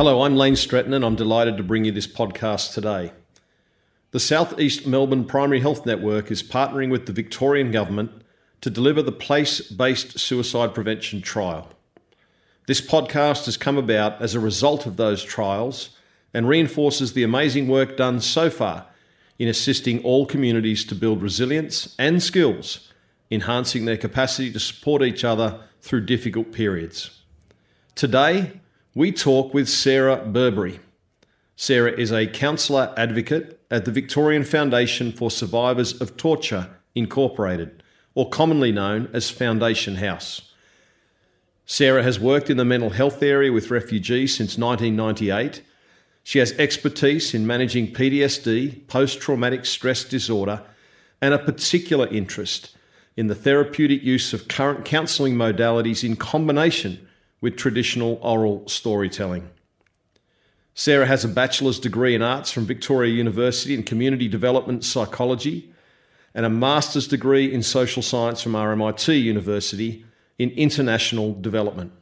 [0.00, 3.12] Hello, I'm Lane Stretton, and I'm delighted to bring you this podcast today.
[4.12, 8.10] The Southeast Melbourne Primary Health Network is partnering with the Victorian Government
[8.62, 11.68] to deliver the place based suicide prevention trial.
[12.66, 15.90] This podcast has come about as a result of those trials
[16.32, 18.86] and reinforces the amazing work done so far
[19.38, 22.90] in assisting all communities to build resilience and skills,
[23.30, 27.20] enhancing their capacity to support each other through difficult periods.
[27.94, 28.60] Today,
[28.94, 30.80] we talk with Sarah Burberry.
[31.54, 38.28] Sarah is a counsellor advocate at the Victorian Foundation for Survivors of Torture, Incorporated, or
[38.28, 40.52] commonly known as Foundation House.
[41.66, 45.62] Sarah has worked in the mental health area with refugees since 1998.
[46.24, 50.64] She has expertise in managing PTSD, post traumatic stress disorder,
[51.22, 52.76] and a particular interest
[53.16, 57.06] in the therapeutic use of current counselling modalities in combination
[57.40, 59.50] with traditional oral storytelling.
[60.74, 65.72] Sarah has a bachelor's degree in arts from Victoria University in community development psychology
[66.34, 70.04] and a master's degree in social science from RMIT University
[70.38, 71.92] in international development.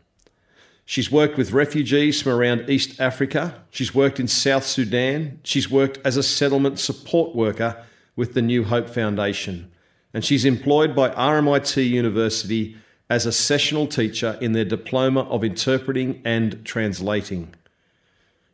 [0.85, 3.63] She's worked with refugees from around East Africa.
[3.71, 5.41] She's worked in South Sudan.
[5.45, 7.85] She's worked as a settlement support worker
[8.17, 9.71] with the New Hope Foundation.
[10.15, 12.77] And she's employed by RMIT University
[13.11, 17.55] as a sessional teacher in their Diploma of Interpreting and Translating.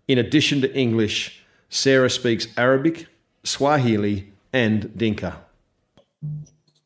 [0.07, 3.07] In addition to English, Sarah speaks Arabic,
[3.43, 5.41] Swahili, and Dinka.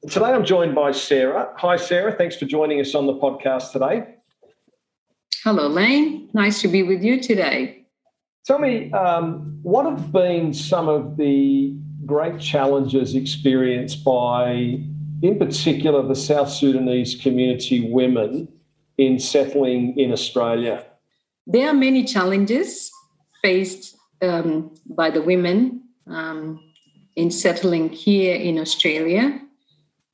[0.09, 1.53] Today I'm joined by Sarah.
[1.57, 2.13] Hi, Sarah.
[2.13, 4.15] Thanks for joining us on the podcast today.
[5.45, 6.31] Hello, Lane.
[6.33, 7.85] Nice to be with you today.
[8.47, 14.81] Tell me, um, what have been some of the great challenges experienced by
[15.23, 18.49] in particular the South Sudanese community women
[18.97, 20.85] in settling in Australia?
[21.47, 22.91] There are many challenges
[23.43, 26.61] faced um, by the women um,
[27.17, 29.41] in settling here in Australia.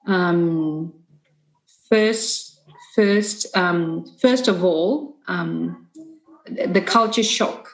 [0.07, 0.93] Um,
[1.89, 2.61] first,
[2.95, 5.89] first, um, first of all, um,
[6.47, 7.74] the culture shock.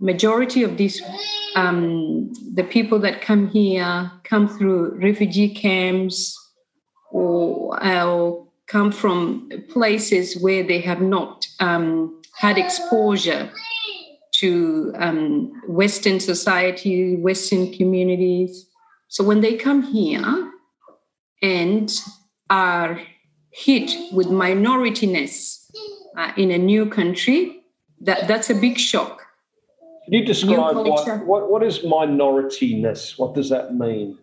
[0.00, 1.02] Majority of these
[1.56, 6.36] um, the people that come here come through refugee camps
[7.10, 13.50] or, or come from places where they have not um, had exposure
[14.34, 18.66] to um, Western society, Western communities.
[19.08, 20.52] So when they come here
[21.42, 21.90] and
[22.50, 23.00] are
[23.50, 25.64] hit with minorityness
[26.16, 27.62] uh, in a new country,
[28.00, 29.27] that, that's a big shock
[30.08, 33.18] can you describe what, what, what is minorityness?
[33.18, 34.16] What does that mean?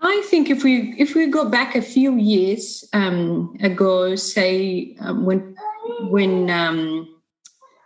[0.00, 5.24] I think if we if we go back a few years um, ago, say um,
[5.24, 5.54] when
[6.10, 7.08] when um,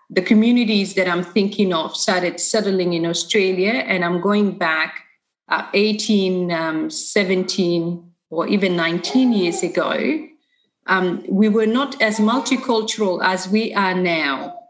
[0.08, 5.04] the communities that I'm thinking of started settling in Australia, and I'm going back
[5.48, 10.26] uh, 18, um, 17, or even 19 years ago,
[10.86, 14.61] um, we were not as multicultural as we are now.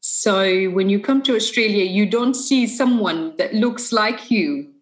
[0.00, 4.72] So when you come to Australia, you don't see someone that looks like you.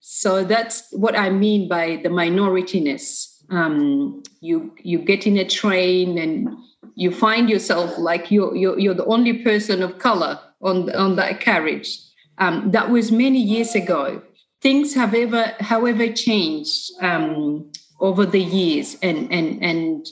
[0.00, 3.28] So that's what I mean by the minorityness.
[3.50, 6.48] Um, you you get in a train and
[6.94, 11.40] you find yourself like you're you're, you're the only person of color on on that
[11.40, 11.98] carriage.
[12.38, 14.22] Um, that was many years ago.
[14.62, 20.06] Things have ever, however, changed um, over the years, and and and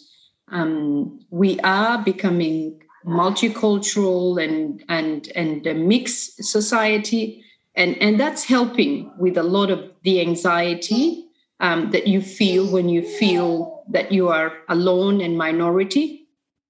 [0.49, 7.45] um, we are becoming multicultural and and and a mixed society.
[7.75, 11.27] And and that's helping with a lot of the anxiety
[11.61, 16.27] um, that you feel when you feel that you are alone and minority.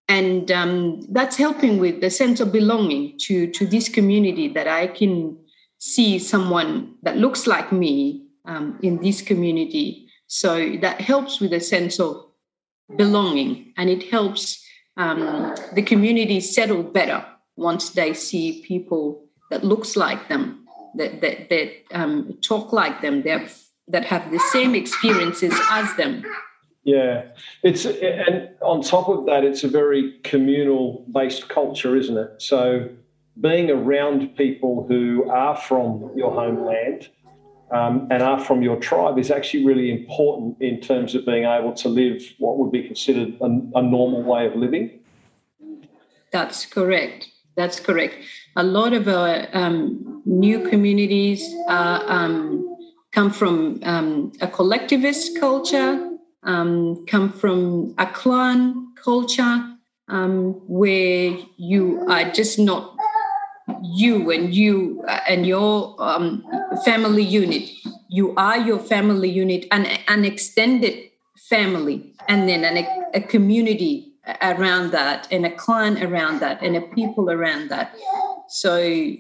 [0.08, 4.86] And um, that's helping with the sense of belonging to to this community that i
[4.86, 5.36] can
[5.80, 10.06] see someone that looks like me um, in this community.
[10.26, 12.26] So that helps with a sense of
[12.96, 14.64] belonging and it helps
[14.96, 17.24] um, the community settle better
[17.56, 20.66] once they see people that looks like them,
[20.96, 23.52] that that, that um, talk like them, that
[23.88, 26.24] that have the same experiences as them.
[26.84, 27.26] Yeah,
[27.62, 32.40] it's and on top of that, it's a very communal based culture, isn't it?
[32.40, 32.88] So
[33.40, 37.08] being around people who are from your homeland
[37.70, 41.72] um, and are from your tribe is actually really important in terms of being able
[41.74, 44.98] to live what would be considered a, a normal way of living.
[46.32, 47.28] That's correct.
[47.56, 48.14] That's correct.
[48.56, 52.76] A lot of our um, new communities uh, um,
[53.12, 56.10] come from um, a collectivist culture,
[56.44, 59.66] um, come from a clan culture,
[60.08, 62.96] um, where you are just not
[63.82, 66.44] you and you uh, and your um,
[66.84, 67.70] family unit.
[68.08, 71.10] You are your family unit, an, an extended
[71.48, 72.84] family, and then an,
[73.14, 74.12] a community
[74.42, 77.94] around that, and a clan around that, and a people around that.
[78.48, 79.12] So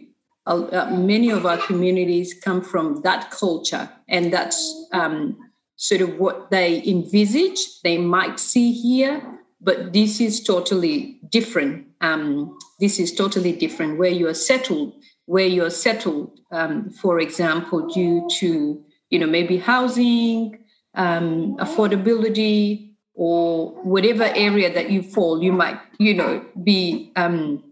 [0.46, 5.36] uh, many of our communities come from that culture, and that's um,
[5.76, 9.22] sort of what they envisage they might see here.
[9.60, 11.86] But this is totally different.
[12.00, 14.94] Um, this is totally different where you are settled,
[15.26, 20.58] where you are settled, um, for example, due to you know maybe housing,
[20.94, 27.62] um, affordability, or whatever area that you fall, you might you know be um,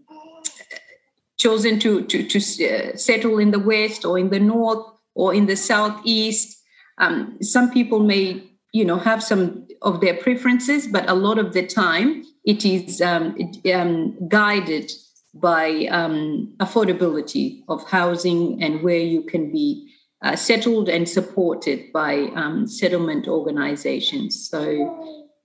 [1.39, 4.85] chosen to, to, to uh, settle in the West or in the North
[5.15, 6.61] or in the Southeast.
[6.99, 8.43] Um, some people may,
[8.73, 12.99] you know, have some of their preferences, but a lot of the time it is
[13.01, 14.91] um, it, um, guided
[15.35, 19.87] by um, affordability of housing and where you can be
[20.23, 24.49] uh, settled and supported by um, settlement organizations.
[24.49, 24.59] So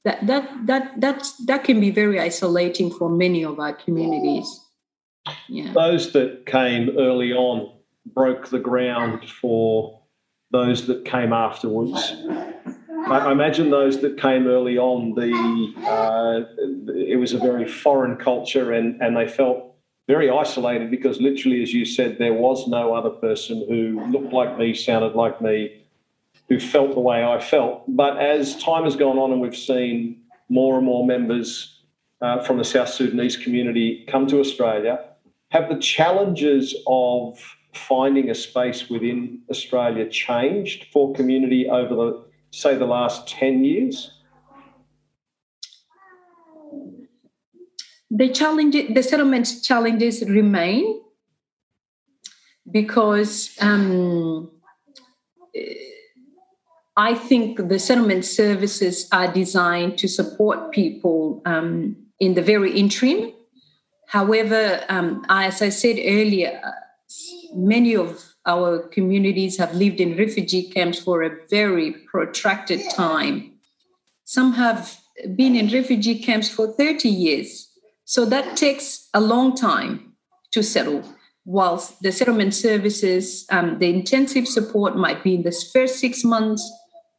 [0.05, 4.49] that that that that that can be very isolating for many of our communities.
[5.49, 5.73] Yeah.
[5.75, 7.71] Those that came early on
[8.07, 10.01] broke the ground for
[10.53, 12.15] those that came afterwards.
[13.07, 15.33] I, imagine those that came early on, the
[15.87, 16.43] uh,
[16.95, 19.75] it was a very foreign culture, and, and they felt
[20.07, 24.59] very isolated because, literally, as you said, there was no other person who looked like
[24.59, 25.83] me, sounded like me,
[26.49, 27.85] who felt the way I felt.
[27.89, 31.83] But as time has gone on, and we've seen more and more members
[32.21, 35.05] uh, from the South Sudanese community come to Australia,
[35.51, 37.39] have the challenges of
[37.73, 42.25] finding a space within Australia changed for community over the,
[42.55, 44.11] say, the last 10 years?
[48.11, 51.01] The challenge, the settlement challenges remain
[52.71, 54.51] because um,
[56.97, 63.33] I think the settlement services are designed to support people um, in the very interim
[64.15, 66.61] However, um, as I said earlier,
[67.53, 73.53] many of our communities have lived in refugee camps for a very protracted time.
[74.25, 74.99] Some have
[75.35, 77.71] been in refugee camps for 30 years.
[78.05, 80.15] So that takes a long time
[80.53, 81.03] to settle.
[81.47, 86.71] Whilst the settlement services, um, the intensive support might be in the first six months,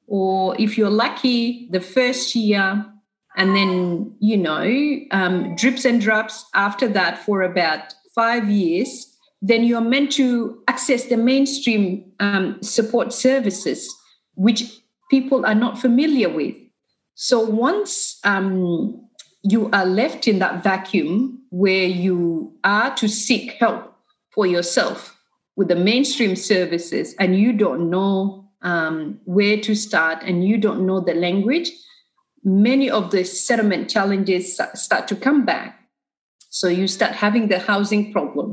[0.07, 2.85] or if you're lucky, the first year,
[3.37, 9.14] and then you know um, drips and drops after that for about five years
[9.47, 13.93] then you're meant to access the mainstream um, support services
[14.35, 14.63] which
[15.09, 16.55] people are not familiar with
[17.15, 19.01] so once um,
[19.43, 23.95] you are left in that vacuum where you are to seek help
[24.33, 25.17] for yourself
[25.55, 30.85] with the mainstream services and you don't know um, where to start and you don't
[30.85, 31.71] know the language
[32.45, 35.79] many of the settlement challenges start to come back.
[36.51, 38.44] So you start having the housing problem.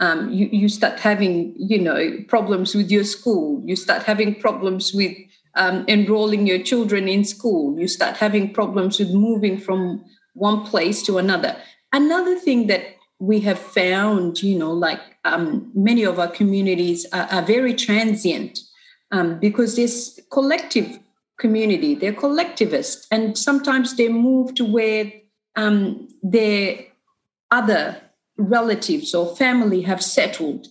[0.00, 3.62] Um, you, you start having, you know, problems with your school.
[3.64, 5.16] You start having problems with
[5.54, 7.78] um, enrolling your children in school.
[7.78, 10.04] You start having problems with moving from
[10.34, 11.56] one place to another.
[11.92, 17.28] Another thing that we have found, you know, like um, many of our communities are,
[17.30, 18.58] are very transient
[19.10, 20.98] um, because this collective
[21.40, 21.96] community.
[21.96, 25.10] They're collectivist, and sometimes they move to where
[25.56, 26.78] um, their
[27.50, 28.00] other
[28.48, 30.66] relatives or family have settled,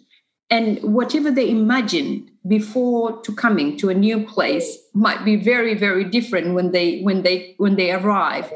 [0.49, 6.03] and whatever they imagined before to coming to a new place might be very, very
[6.03, 8.51] different when they when they when they arrive.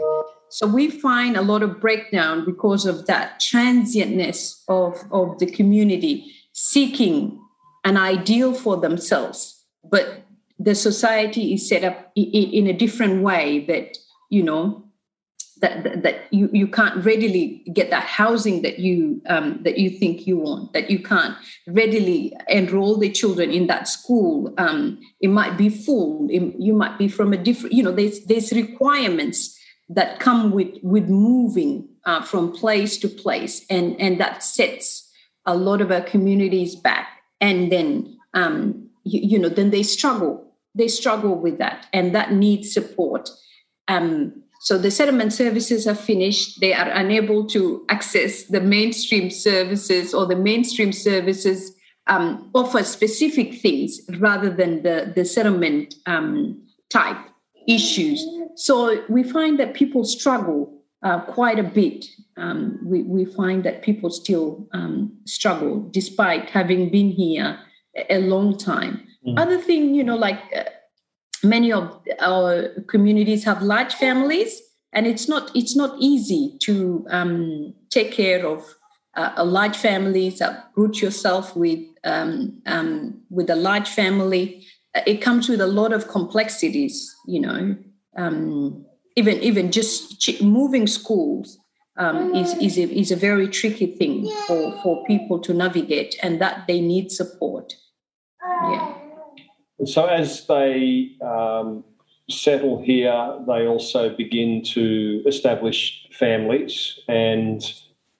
[0.50, 6.32] So we find a lot of breakdown because of that transientness of, of the community
[6.51, 7.39] seeking
[7.84, 10.25] an ideal for themselves, but
[10.60, 13.98] the society is set up in a different way that
[14.29, 14.83] you know
[15.63, 20.27] that that you, you can't readily get that housing that you um, that you think
[20.27, 21.36] you want that you can't
[21.67, 26.98] readily enroll the children in that school um, it might be full it, you might
[27.00, 29.58] be from a different you know there's there's requirements
[29.89, 35.10] that come with with moving uh, from place to place and and that sets
[35.46, 37.08] a lot of our communities back
[37.41, 42.34] and then um, you, you know then they struggle they struggle with that and that
[42.34, 43.29] needs support.
[43.88, 46.62] Um, so the settlement services are finished.
[46.62, 51.75] They are unable to access the mainstream services or the mainstream services
[52.08, 57.17] um, offer specific things rather than the, the settlement um, type
[57.67, 58.25] issues.
[58.55, 62.05] So we find that people struggle uh, quite a bit.
[62.38, 67.60] Um, we, we find that people still um, struggle despite having been here
[68.10, 69.05] a, long time.
[69.27, 69.38] Mm.
[69.38, 70.63] Other thing, you know, like uh,
[71.44, 77.74] many of our communities have large families, and it's not it's not easy to um,
[77.90, 78.64] take care of
[79.16, 80.42] uh, a large families.
[80.76, 84.66] Root yourself with um, um, with a large family.
[85.08, 87.76] It comes with a lot of complexities, you know.
[88.16, 88.86] Um,
[89.16, 91.58] even even just moving schools
[91.98, 96.40] um, is is a, is a very tricky thing for for people to navigate, and
[96.42, 97.74] that they need support.
[98.42, 99.02] Yeah.
[99.86, 101.84] So as they um,
[102.30, 107.62] settle here, they also begin to establish families, and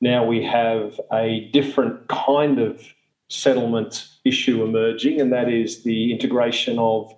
[0.02, 2.82] now we have a different kind of
[3.30, 7.14] settlement issue emerging, and that is the integration of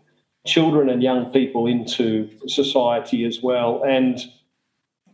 [0.45, 3.83] children and young people into society as well.
[3.83, 4.19] And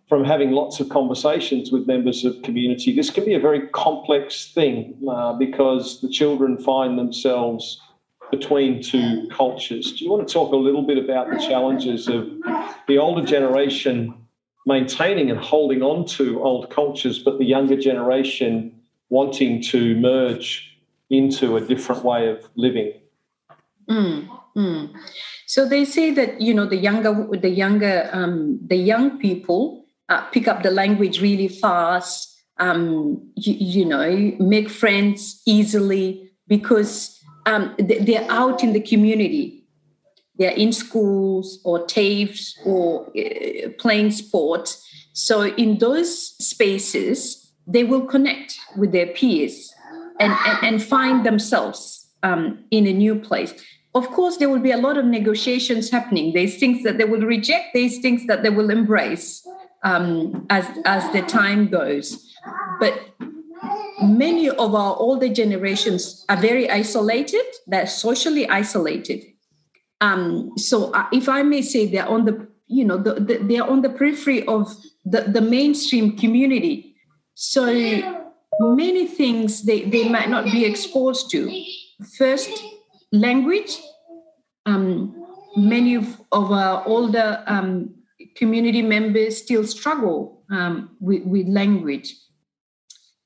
[0.07, 4.51] from having lots of conversations with members of community, this can be a very complex
[4.51, 7.79] thing uh, because the children find themselves
[8.31, 9.91] between two cultures.
[9.91, 12.29] Do you want to talk a little bit about the challenges of
[12.87, 14.13] the older generation
[14.65, 20.77] maintaining and holding on to old cultures, but the younger generation wanting to merge
[21.09, 22.93] into a different way of living?
[23.89, 24.29] Mm.
[24.55, 24.93] Mm.
[25.45, 30.21] So they say that you know the younger the younger um, the young people uh,
[30.31, 32.27] pick up the language really fast.
[32.57, 39.63] Um, you, you, know, make friends easily because um, they're out in the community.
[40.37, 44.87] They're in schools or TAFEs or uh, playing sports.
[45.13, 49.73] So in those spaces, they will connect with their peers
[50.19, 53.53] and, and, and find themselves um, in a new place
[53.93, 56.33] of course, there will be a lot of negotiations happening.
[56.33, 59.45] There's things that they will reject, there's things that they will embrace
[59.83, 62.33] um, as, as the time goes.
[62.79, 62.93] But
[64.03, 69.23] many of our older generations are very isolated, they're socially isolated.
[69.99, 73.69] Um, so, uh, if I may say, they're on the you know the, the, they're
[73.69, 74.73] on the periphery of
[75.05, 76.95] the, the mainstream community.
[77.35, 77.65] So
[78.59, 81.65] many things they, they might not be exposed to.
[82.17, 82.51] First,
[83.11, 83.79] language.
[84.65, 87.95] Um, many of, of our older um,
[88.35, 92.15] community members still struggle um, with, with, language,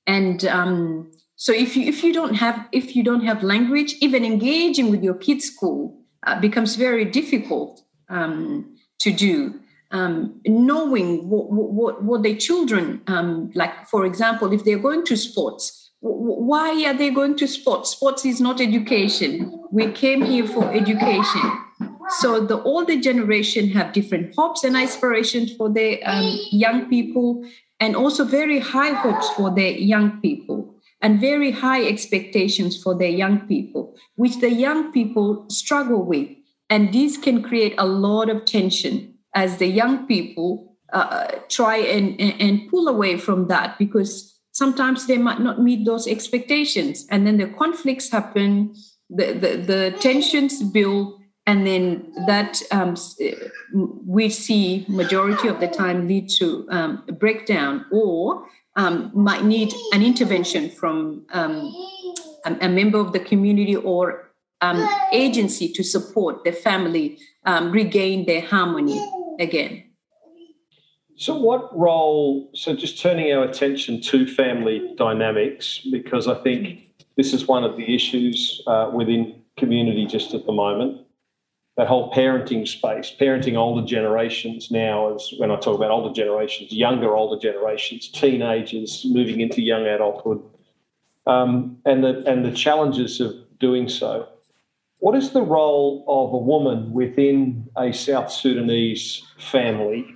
[0.08, 4.24] and um, so if you if you don't have if you don't have language, even
[4.24, 9.60] engaging with your kids' school uh, becomes very difficult um, to do.
[9.92, 13.02] Um, knowing what, what, what their children
[13.54, 17.92] like, for example, if they're going to sports, why are they going to sports?
[17.92, 19.64] Sports is not education.
[19.72, 21.52] We came here for education.
[22.20, 27.44] So the older generation have different hopes and aspirations for their um, young people,
[27.86, 33.16] and also very high hopes for their young people, and very high expectations for their
[33.24, 36.28] young people, which the young people struggle with.
[36.72, 42.20] And this can create a lot of tension as the young people uh, try and,
[42.20, 47.38] and pull away from that because sometimes they might not meet those expectations and then
[47.38, 48.74] the conflicts happen
[49.10, 52.96] the, the, the tensions build and then that um,
[54.06, 59.74] we see majority of the time lead to um, a breakdown or um, might need
[59.94, 61.74] an intervention from um,
[62.46, 68.26] a, a, member of the community or um, agency to support the family um, regain
[68.26, 69.00] their harmony
[69.40, 69.86] again
[71.18, 72.50] so, what role?
[72.54, 77.78] So, just turning our attention to family dynamics, because I think this is one of
[77.78, 81.05] the issues uh, within community just at the moment.
[81.78, 86.72] That whole parenting space, parenting older generations now, as when I talk about older generations,
[86.72, 90.42] younger older generations, teenagers moving into young adulthood,
[91.28, 94.30] um, and the and the challenges of doing so.
[95.00, 100.16] What is the role of a woman within a South Sudanese family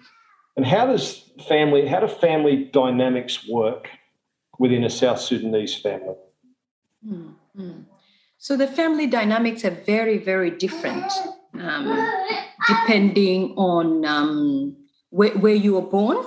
[0.59, 3.87] and how does family, how do family dynamics work
[4.57, 6.15] within a South Sudanese family?
[7.07, 7.83] Mm-hmm.
[8.39, 11.09] So the family dynamics are very, very different
[11.53, 12.12] um,
[12.68, 14.75] depending on um,
[15.10, 16.25] where, where you were born,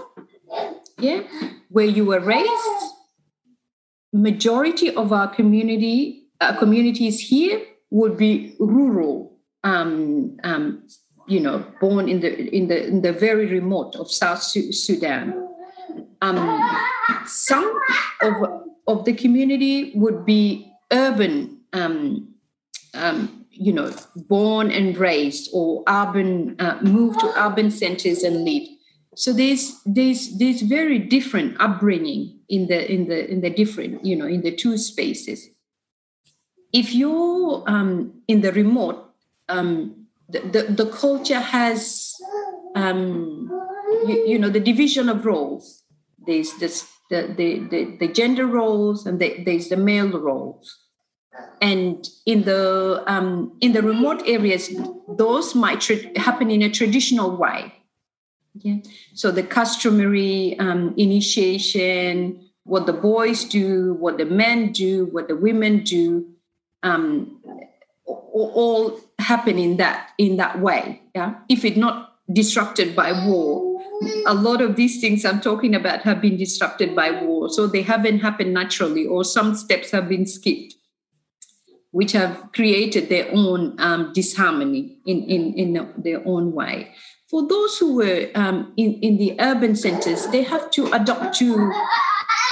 [0.99, 1.23] yeah,
[1.69, 2.50] where you were raised.
[4.12, 10.83] Majority of our community uh, communities here would be rural um, um
[11.26, 15.49] you know, born in the in the in the very remote of South Sudan.
[16.21, 16.38] Um,
[17.26, 17.79] some
[18.23, 18.35] of
[18.87, 22.35] of the community would be urban, um,
[22.95, 28.68] um, you know, born and raised, or urban, uh, moved to urban centers and live.
[29.14, 34.16] so there's there's there's very different upbringing in the in the in the different you
[34.16, 35.49] know in the two spaces.
[36.73, 39.12] If you're um, in the remote
[39.49, 42.14] um, the, the, the culture has
[42.75, 43.50] um,
[44.09, 45.85] you, you, know the division of roles.
[46.26, 50.81] There's this the the, the, the gender roles and the, there's the male roles
[51.60, 54.70] and in the um, in the remote areas
[55.08, 57.72] those might tra- happen in a traditional way
[58.54, 58.76] yeah.
[59.14, 65.36] So the customary um, initiation, what the boys do, what the men do, what the
[65.36, 66.26] women do,
[66.82, 67.40] um,
[68.06, 71.00] all happen in that in that way.
[71.14, 71.34] Yeah.
[71.48, 73.80] If it's not disrupted by war,
[74.26, 77.82] a lot of these things I'm talking about have been disrupted by war, so they
[77.82, 80.74] haven't happened naturally, or some steps have been skipped,
[81.92, 86.92] which have created their own um, disharmony in, in in their own way
[87.32, 91.72] for those who were um, in, in the urban centers, they have to adopt to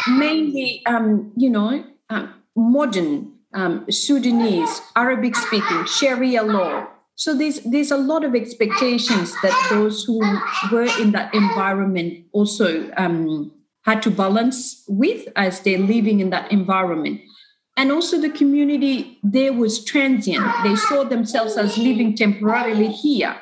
[0.08, 6.86] mainly, um, you know, um, modern um, Sudanese, Arabic speaking, Sharia law.
[7.14, 10.18] So there's, there's a lot of expectations that those who
[10.72, 16.50] were in that environment also um, had to balance with as they're living in that
[16.50, 17.20] environment.
[17.80, 20.44] And also the community there was transient.
[20.62, 23.34] They saw themselves as living temporarily here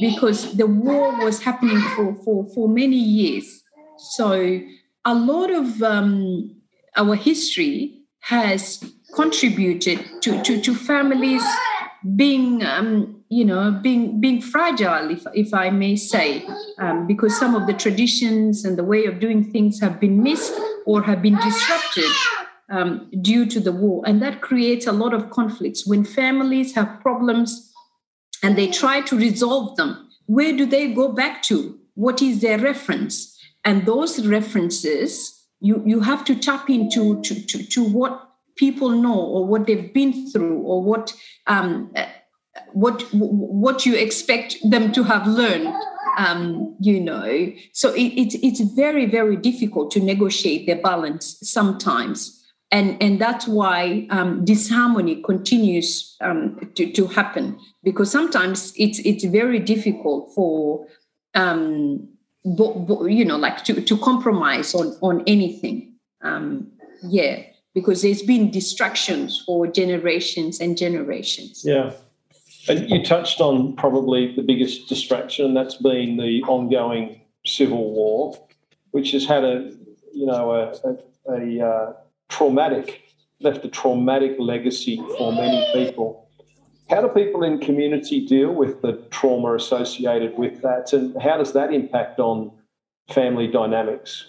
[0.00, 3.64] because the war was happening for, for, for many years.
[3.98, 4.60] So
[5.04, 6.54] a lot of um,
[6.96, 8.84] our history has
[9.16, 11.42] contributed to, to, to families
[12.14, 16.44] being um, you know being being fragile if, if i may say
[16.80, 20.52] um, because some of the traditions and the way of doing things have been missed
[20.84, 22.10] or have been disrupted
[22.72, 27.00] um, due to the war and that creates a lot of conflicts when families have
[27.00, 27.70] problems
[28.42, 31.78] and they try to resolve them, where do they go back to?
[31.94, 33.38] What is their reference?
[33.64, 39.20] And those references, you, you have to tap into to, to, to what people know
[39.20, 41.14] or what they've been through or what
[41.46, 41.92] um,
[42.72, 45.72] what what you expect them to have learned
[46.18, 52.41] um, you know so it, it, it's very very difficult to negotiate the balance sometimes
[52.72, 57.58] and and that's why um, disharmony continues um, to, to happen.
[57.84, 60.86] Because sometimes it's it's very difficult for
[61.34, 62.08] um,
[62.44, 65.94] bo- bo- you know like to, to compromise on on anything.
[66.22, 66.68] Um,
[67.02, 67.42] yeah
[67.74, 71.62] because there's been distractions for generations and generations.
[71.64, 71.92] Yeah.
[72.68, 78.38] And you touched on probably the biggest distraction that's been the ongoing civil war
[78.92, 79.72] which has had a
[80.14, 81.92] you know a, a, a uh,
[82.32, 83.02] traumatic,
[83.40, 86.28] left a traumatic legacy for many people.
[86.88, 91.52] How do people in community deal with the trauma associated with that, and how does
[91.52, 92.50] that impact on
[93.10, 94.24] family dynamics?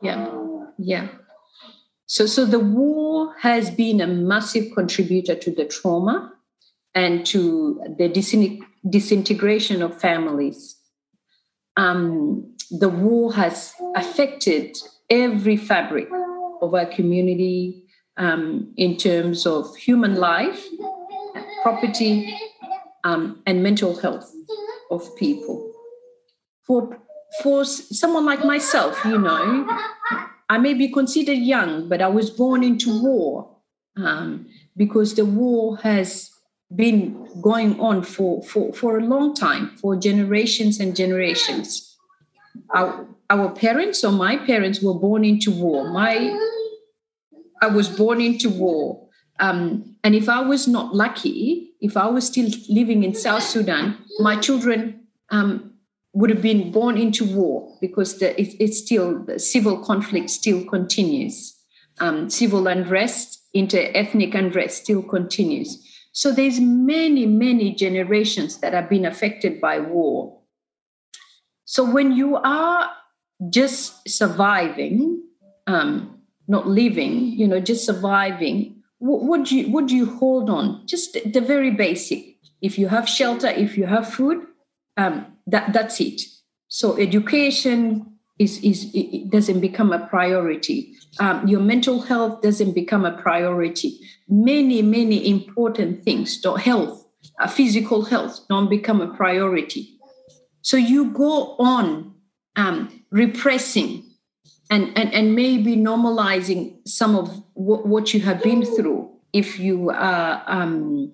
[0.00, 0.28] Yeah,
[0.78, 1.08] yeah.
[2.06, 6.32] So, so the war has been a massive contributor to the trauma
[6.94, 8.08] and to the
[8.88, 10.76] disintegration of families.
[11.76, 14.76] Um, the war has affected
[15.08, 16.08] every fabric
[16.62, 17.84] of our community
[18.16, 20.64] um, in terms of human life,
[21.62, 22.34] property,
[23.04, 24.32] um, and mental health
[24.90, 25.72] of people.
[26.62, 26.98] For,
[27.42, 29.66] for someone like myself, you know,
[30.48, 33.56] I may be considered young, but I was born into war
[33.96, 34.46] um,
[34.76, 36.30] because the war has
[36.74, 41.96] been going on for, for, for a long time, for generations and generations.
[42.74, 45.90] Our, our parents or my parents were born into war.
[45.90, 46.14] My
[47.62, 49.08] I was born into war.
[49.40, 53.96] Um, and if I was not lucky, if I was still living in South Sudan,
[54.18, 55.72] my children um,
[56.12, 60.64] would have been born into war because the, it, it's still the civil conflict still
[60.66, 61.56] continues.
[62.00, 65.70] Um, civil unrest, inter-ethnic unrest still continues.
[66.12, 70.38] So there's many, many generations that have been affected by war.
[71.64, 72.90] So when you are
[73.50, 75.22] just surviving,
[75.66, 80.86] um, not living, you know, just surviving, what, do you what do you hold on?
[80.86, 82.36] Just the very basic.
[82.60, 84.46] If you have shelter, if you have food,
[84.96, 86.22] um, that that's it.
[86.68, 88.06] So education
[88.38, 90.94] is is it doesn't become a priority.
[91.18, 93.98] Um, your mental health doesn't become a priority.
[94.28, 97.04] Many many important things, health,
[97.40, 99.98] uh, physical health, don't become a priority.
[100.62, 102.14] So you go on
[102.54, 104.02] um, repressing
[104.70, 109.90] and, and, and maybe normalizing some of w- what you have been through if you
[109.90, 111.12] are um,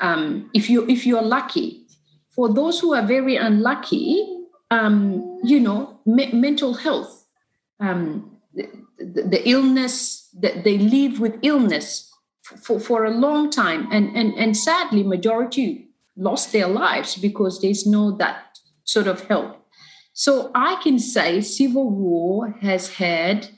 [0.00, 1.86] um, if you if you're lucky
[2.34, 4.38] for those who are very unlucky
[4.70, 7.26] um, you know, me- mental health,
[7.80, 12.10] um, the, the, the, illness that they live with illness
[12.42, 13.88] for, for a long time.
[13.90, 19.57] And, and, and sadly, majority lost their lives because there's no that sort of help.
[20.18, 23.50] So I can say civil war has had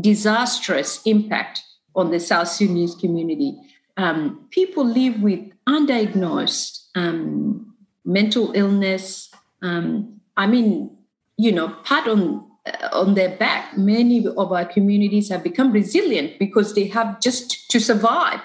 [0.00, 1.60] disastrous impact
[1.94, 3.54] on the South Sudanese community.
[3.98, 9.30] Um, people live with undiagnosed um, mental illness.
[9.60, 10.96] Um, I mean,
[11.36, 13.76] you know, pat on uh, on their back.
[13.76, 18.40] Many of our communities have become resilient because they have just to survive.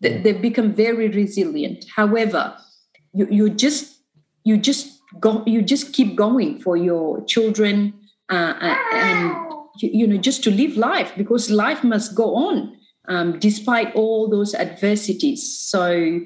[0.00, 1.86] They, they've become very resilient.
[1.96, 2.56] However,
[3.12, 3.98] you, you just
[4.44, 7.92] you just go you just keep going for your children
[8.30, 8.54] uh,
[8.92, 9.34] and
[9.78, 12.76] you, you know just to live life because life must go on
[13.08, 15.58] um, despite all those adversities.
[15.58, 16.20] So,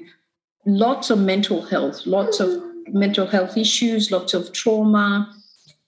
[0.65, 5.33] lots of mental health, lots of mental health issues, lots of trauma,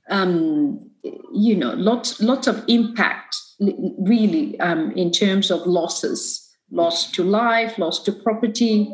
[0.09, 0.89] um,
[1.33, 7.77] you know, lots lots of impact really um, in terms of losses, loss to life,
[7.77, 8.93] loss to property.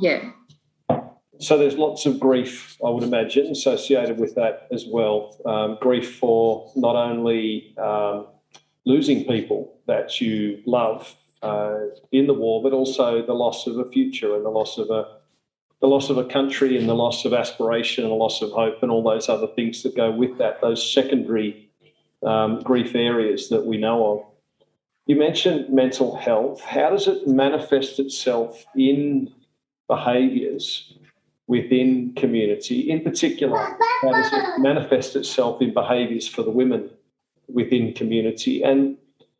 [0.00, 0.30] Yeah.
[1.38, 5.36] So there's lots of grief, I would imagine, associated with that as well.
[5.46, 8.26] Um, grief for not only um,
[8.84, 11.78] losing people that you love uh,
[12.12, 15.18] in the war, but also the loss of a future and the loss of a
[15.80, 18.80] the loss of a country and the loss of aspiration and the loss of hope
[18.82, 20.60] and all those other things that go with that.
[20.60, 21.68] Those secondary
[22.24, 24.24] um, grief areas that we know of.
[25.06, 26.60] You mentioned mental health.
[26.60, 29.34] How does it manifest itself in
[29.88, 30.96] behaviours
[31.52, 32.90] within community?
[32.90, 33.58] In particular,
[34.00, 36.88] how does it manifest itself in behaviours for the women
[37.46, 38.62] within community?
[38.62, 38.96] And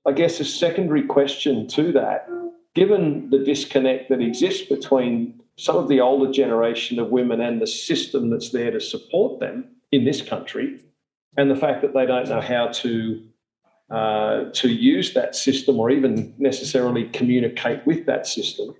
[0.06, 2.28] I guess a secondary question to that,
[2.74, 7.66] given the disconnect that exists between some of the older generation of women and the
[7.66, 10.80] system that's there to support them in this country,
[11.38, 13.22] and the fact that they don't know how to
[13.88, 18.74] uh, to use that system or even necessarily communicate with that system,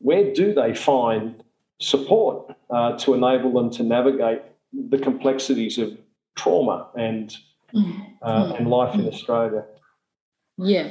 [0.00, 1.43] where do they find
[1.84, 4.42] support uh, to enable them to navigate
[4.72, 5.96] the complexities of
[6.36, 7.36] trauma and
[8.22, 9.64] uh, and life in Australia?
[10.56, 10.90] Yeah.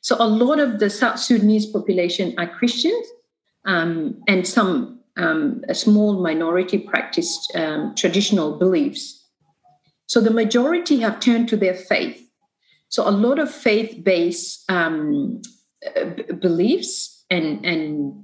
[0.00, 3.06] So a lot of the South Sudanese population are Christians,
[3.64, 9.24] um, and some um, a small minority practice um, traditional beliefs.
[10.06, 12.18] So the majority have turned to their faith.
[12.88, 15.40] So a lot of faith-based um,
[15.96, 18.21] uh, beliefs and and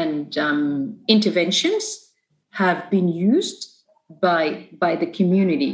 [0.00, 1.84] and um, interventions
[2.50, 3.60] have been used
[4.22, 5.72] by by the community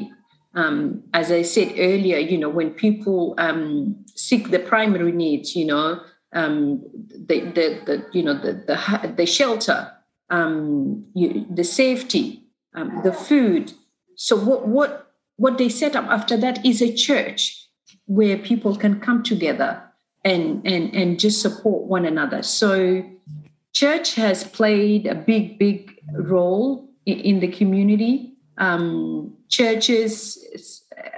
[0.54, 5.66] um, as I said earlier, you know, when people um, seek the primary needs, you
[5.66, 6.00] know,
[6.34, 6.82] um,
[7.26, 9.90] the, the, the, you know, the, the, the shelter,
[10.30, 13.72] um, you, the safety, um, the food.
[14.16, 17.66] So what, what, what they set up after that is a church
[18.06, 19.82] where people can come together
[20.24, 22.42] and, and, and just support one another.
[22.42, 23.04] So
[23.72, 30.38] church has played a big, big role in, the community um, churches,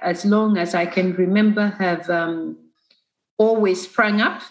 [0.03, 2.57] as long as I can remember, have um,
[3.39, 4.43] always sprung up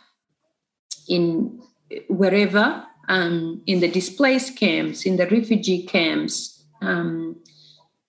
[1.07, 1.61] in
[2.07, 7.37] wherever, um, in the displaced camps, in the refugee camps, um,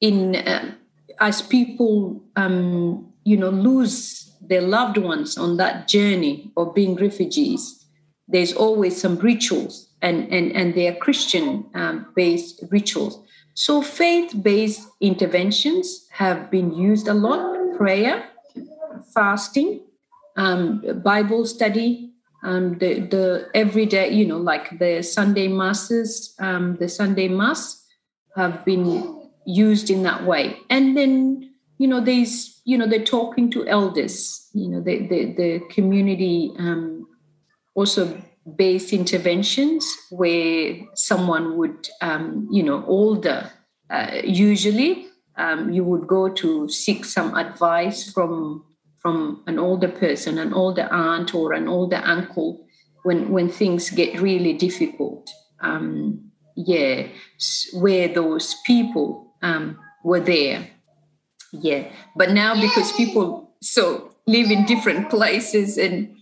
[0.00, 0.74] in uh,
[1.20, 7.83] as people, um, you know, lose their loved ones on that journey of being refugees.
[8.28, 14.88] There's always some rituals, and and and they are Christian-based um, rituals so, faith based
[15.00, 18.28] interventions have been used a lot prayer,
[19.14, 19.80] fasting,
[20.36, 22.10] um, Bible study,
[22.42, 27.86] um, the, the everyday, you know, like the Sunday masses, um, the Sunday mass
[28.36, 30.56] have been used in that way.
[30.68, 35.32] And then, you know, there's, you know, they're talking to elders, you know, the, the,
[35.32, 37.06] the community um,
[37.74, 38.20] also
[38.56, 43.50] based interventions where someone would, um, you know, older,
[43.90, 45.06] uh, usually
[45.36, 48.64] um, you would go to seek some advice from
[48.98, 52.66] from an older person, an older aunt or an older uncle
[53.02, 55.28] when when things get really difficult.
[55.60, 57.08] Um, yeah,
[57.74, 60.68] where those people um, were there.
[61.52, 66.16] Yeah, but now because people so live in different places and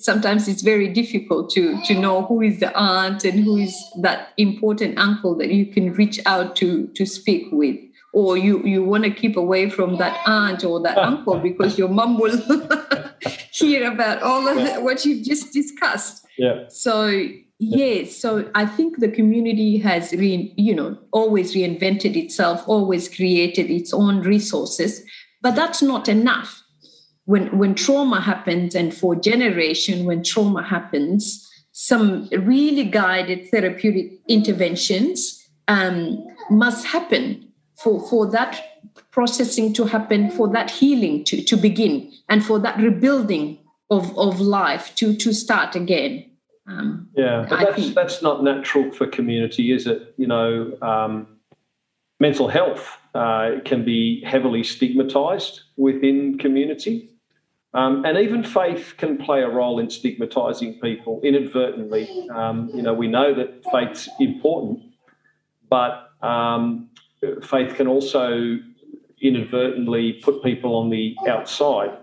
[0.00, 4.28] sometimes it's very difficult to to know who is the aunt and who is that
[4.36, 7.76] important uncle that you can reach out to to speak with
[8.12, 11.88] or you you want to keep away from that aunt or that uncle because your
[11.88, 12.36] mom will
[13.52, 14.78] hear about all of yeah.
[14.78, 17.28] what you've just discussed yeah so
[17.62, 23.70] Yes, so I think the community has, re, you know, always reinvented itself, always created
[23.70, 25.04] its own resources,
[25.42, 26.62] but that's not enough.
[27.30, 31.20] When when trauma happens, and for generation, when trauma happens,
[31.72, 35.16] some really guided therapeutic interventions
[35.68, 35.96] um,
[36.50, 37.22] must happen
[37.82, 38.52] for for that
[39.10, 41.94] processing to happen, for that healing to to begin,
[42.28, 43.58] and for that rebuilding
[43.90, 46.12] of of life to to start again.
[46.66, 50.14] Um, yeah, but that's think, that's not natural for community, is it?
[50.16, 50.50] You know,
[50.82, 51.26] um,
[52.18, 57.08] mental health uh, can be heavily stigmatized within community.
[57.72, 62.28] Um, and even faith can play a role in stigmatizing people inadvertently.
[62.30, 64.80] Um, you know, we know that faith's important,
[65.68, 66.90] but um,
[67.42, 68.58] faith can also
[69.22, 71.96] inadvertently put people on the outside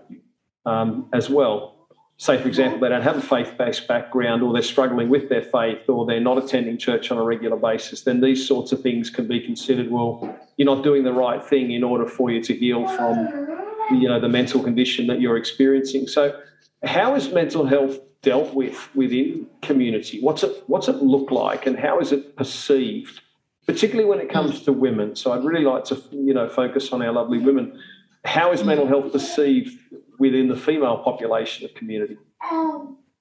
[0.64, 1.78] um, as well
[2.18, 5.42] say, for example, they don't have a faith based background or they're struggling with their
[5.42, 9.08] faith or they're not attending church on a regular basis, then these sorts of things
[9.08, 12.54] can be considered well, you're not doing the right thing in order for you to
[12.54, 13.57] heal from
[13.90, 16.06] you know, the mental condition that you're experiencing.
[16.06, 16.40] So,
[16.84, 20.20] how is mental health dealt with within community?
[20.20, 23.20] What's it, what's it look like and how is it perceived?
[23.66, 25.14] Particularly when it comes to women.
[25.14, 27.78] So I'd really like to, you know, focus on our lovely women.
[28.24, 29.78] How is mental health perceived
[30.18, 32.18] within the female population of community.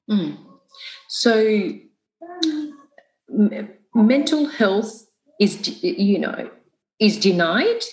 [0.09, 0.37] Mm.
[1.07, 1.73] So,
[3.29, 5.07] m- mental health
[5.39, 6.49] is, you know,
[6.99, 7.83] is denied.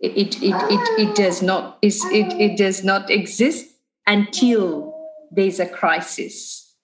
[0.00, 3.66] It, it, it, it, does not is it, it does not exist
[4.06, 4.94] until
[5.30, 6.74] there's a crisis.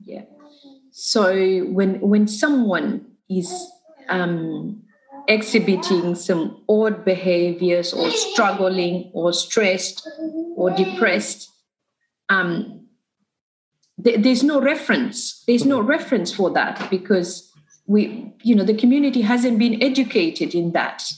[0.00, 0.22] Yeah.
[0.92, 3.52] So when when someone is
[4.08, 4.84] um,
[5.28, 10.08] exhibiting some odd behaviors or struggling or stressed
[10.56, 11.50] or depressed
[12.28, 12.86] um,
[14.02, 17.50] th- there's no reference there's no reference for that because
[17.86, 21.10] we you know the community hasn't been educated in that.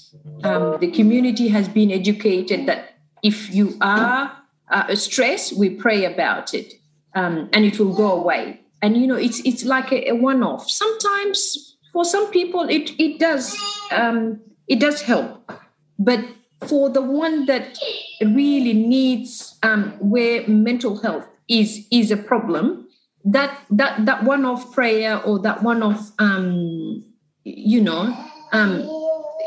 [0.43, 4.37] Um, the community has been educated that if you are
[4.71, 6.75] uh, stressed we pray about it
[7.15, 8.61] um, and it will go away.
[8.83, 10.69] And you know it's it's like a, a one-off.
[10.71, 13.57] Sometimes for some people it it does
[13.91, 15.51] um, it does help.
[15.99, 16.21] But
[16.67, 17.79] for the one that
[18.21, 22.86] really needs um, where mental health is is a problem
[23.27, 27.05] that that that one off prayer or that one off um,
[27.45, 28.17] you know
[28.53, 28.89] um,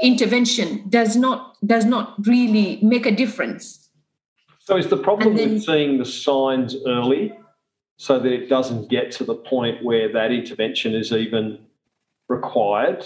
[0.02, 3.90] intervention does not does not really make a difference
[4.60, 7.34] so is the problem then, with seeing the signs early
[7.98, 11.60] so that it doesn't get to the point where that intervention is even
[12.30, 13.06] required,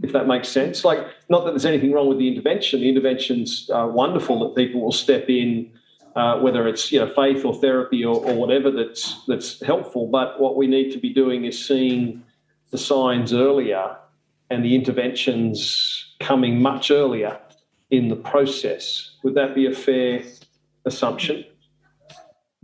[0.00, 0.84] if that makes sense.
[0.84, 2.80] Like, not that there's anything wrong with the intervention.
[2.80, 5.72] The intervention's uh, wonderful that people will step in,
[6.16, 10.08] uh, whether it's you know faith or therapy or, or whatever that's that's helpful.
[10.08, 12.22] But what we need to be doing is seeing
[12.70, 13.96] the signs earlier
[14.50, 17.38] and the interventions coming much earlier
[17.90, 19.16] in the process.
[19.22, 20.22] Would that be a fair
[20.84, 21.44] assumption?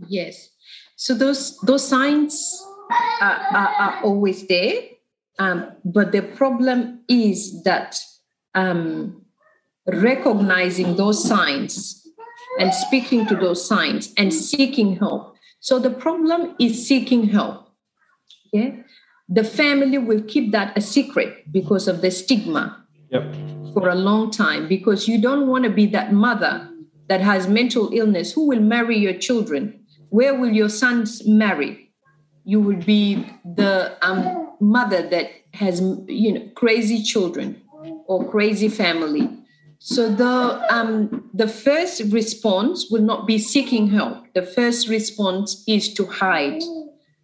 [0.07, 0.49] Yes.
[0.95, 2.65] So those those signs
[3.21, 4.81] are, are, are always there
[5.39, 7.99] um, but the problem is that
[8.53, 9.25] um,
[9.87, 12.02] recognizing those signs
[12.59, 15.35] and speaking to those signs and seeking help.
[15.59, 17.69] So the problem is seeking help.
[18.51, 18.71] Yeah.
[19.29, 23.33] The family will keep that a secret because of the stigma yep.
[23.73, 26.69] for a long time because you don't want to be that mother
[27.09, 29.85] that has mental illness who will marry your children.
[30.09, 31.91] Where will your sons marry?
[32.43, 37.61] You will be the um, mother that has you know crazy children
[38.07, 39.42] or crazy family
[39.85, 45.93] so the um, the first response will not be seeking help the first response is
[45.93, 46.61] to hide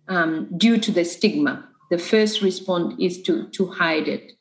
[0.10, 4.34] um, due to the stigma the first response is to to hide it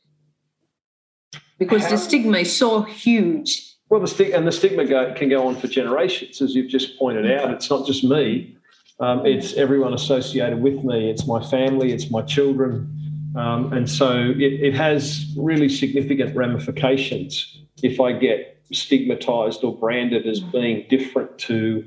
[1.60, 1.90] because How?
[1.90, 5.54] the stigma is so huge well the stigma and the stigma go, can go on
[5.54, 8.56] for generations as you've just pointed out it's not just me
[9.00, 11.08] um, it's everyone associated with me.
[11.08, 11.92] It's my family.
[11.92, 12.92] It's my children.
[13.36, 20.26] Um, and so it, it has really significant ramifications if I get stigmatized or branded
[20.26, 21.84] as being different to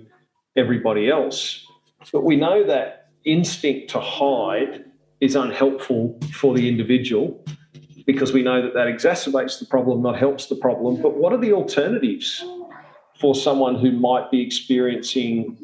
[0.56, 1.66] everybody else.
[2.12, 4.86] But we know that instinct to hide
[5.20, 7.46] is unhelpful for the individual
[8.08, 11.02] because we know that that exacerbates the problem, not helps the problem.
[11.02, 12.44] But what are the alternatives?
[13.22, 15.56] for someone who might be experiencing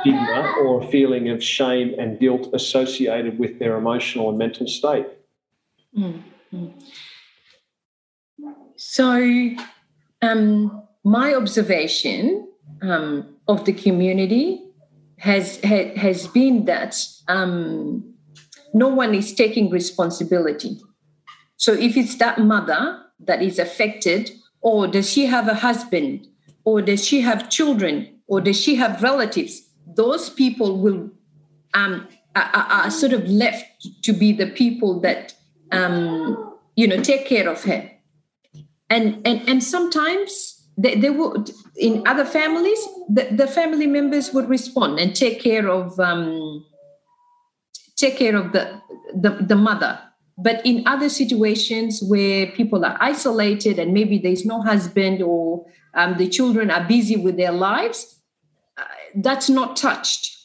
[0.00, 5.06] stigma or a feeling of shame and guilt associated with their emotional and mental state.
[5.96, 6.66] Mm-hmm.
[8.92, 9.54] So,
[10.20, 12.48] um, my observation
[12.82, 14.64] um, of the community
[15.18, 16.96] has ha, has been that
[17.28, 18.12] um,
[18.74, 20.76] no one is taking responsibility.
[21.56, 26.26] So if it's that mother that is affected, or does she have a husband,
[26.64, 29.68] or does she have children, or does she have relatives?
[29.86, 31.08] Those people will
[31.74, 35.32] um, are, are, sort of left to be the people that
[35.70, 37.88] um, you know take care of her,
[38.90, 44.48] and and and sometimes they, they would in other families the, the family members would
[44.48, 46.64] respond and take care of um,
[47.96, 48.80] take care of the,
[49.14, 49.98] the the mother.
[50.42, 56.16] But in other situations where people are isolated and maybe there's no husband or um,
[56.16, 58.22] the children are busy with their lives
[58.78, 58.84] uh,
[59.16, 60.36] that's not touched.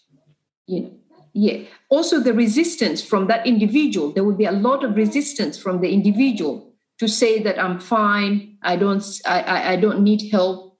[0.67, 0.91] You know
[1.37, 1.67] yeah.
[1.89, 4.11] Also the resistance from that individual.
[4.13, 8.57] There would be a lot of resistance from the individual to say that i'm fine
[8.61, 10.77] i don't i, I don't need help.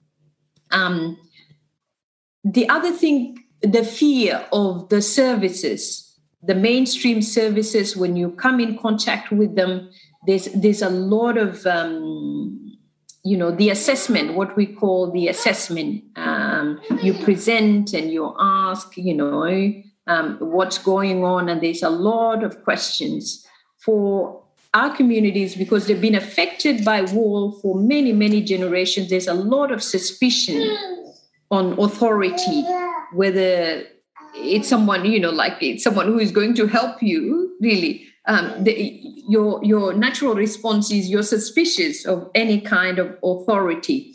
[0.70, 1.16] Um,
[2.44, 6.02] the other thing the fear of the services
[6.42, 9.88] the mainstream services when you come in contact with them
[10.26, 12.76] there's there's a lot of um,
[13.24, 16.04] you know the assessment what we call the assessment.
[16.16, 19.72] Um, you present and you ask you know
[20.06, 23.44] um, what's going on and there's a lot of questions
[23.78, 24.44] for
[24.76, 29.08] our communities because they've been affected by war for many many generations.
[29.08, 30.60] There's a lot of suspicion
[31.50, 32.64] on authority
[33.12, 33.84] whether
[34.34, 38.04] it's someone you know like it's someone who is going to help you really.
[38.28, 38.72] Um, the,
[39.28, 44.14] your your natural response is you're suspicious of any kind of authority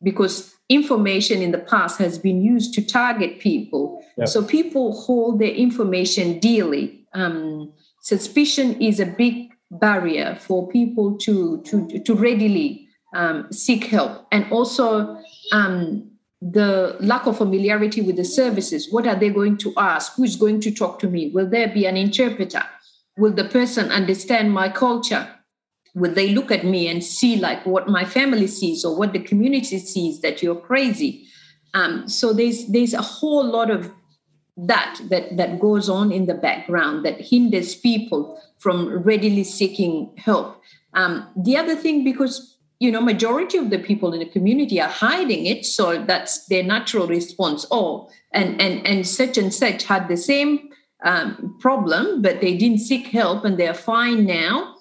[0.00, 4.00] because information in the past has been used to target people.
[4.16, 4.28] Yep.
[4.28, 7.04] so people hold their information dearly.
[7.14, 14.26] Um, suspicion is a big barrier for people to to to readily um, seek help
[14.32, 15.18] and also
[15.52, 18.92] um, the lack of familiarity with the services.
[18.92, 20.14] What are they going to ask?
[20.14, 21.30] Who's going to talk to me?
[21.30, 22.62] Will there be an interpreter?
[23.16, 25.28] Will the person understand my culture?
[25.94, 29.18] Will they look at me and see like what my family sees or what the
[29.18, 31.26] community sees that you're crazy?
[31.74, 33.90] Um, so there's there's a whole lot of
[34.58, 40.60] that that that goes on in the background that hinders people from readily seeking help.
[40.94, 44.88] Um, the other thing, because you know majority of the people in the community are
[44.88, 47.66] hiding it so that's their natural response.
[47.70, 50.70] Oh and and and such and such had the same
[51.04, 54.74] um, problem but they didn't seek help and they're fine now.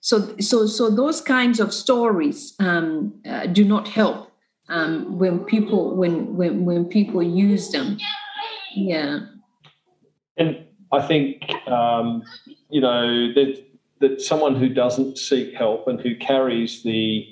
[0.00, 4.30] So so so those kinds of stories um, uh, do not help
[4.68, 7.98] um, when people when when when people use them
[8.74, 9.20] yeah
[10.36, 12.22] and i think um,
[12.70, 13.64] you know that
[14.00, 17.26] that someone who doesn't seek help and who carries the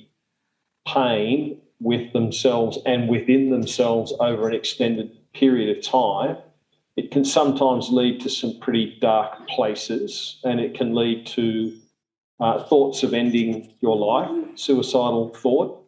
[0.86, 6.36] pain with themselves and within themselves over an extended period of time,
[6.96, 11.76] it can sometimes lead to some pretty dark places and it can lead to
[12.40, 15.84] uh, thoughts of ending your life, suicidal thought.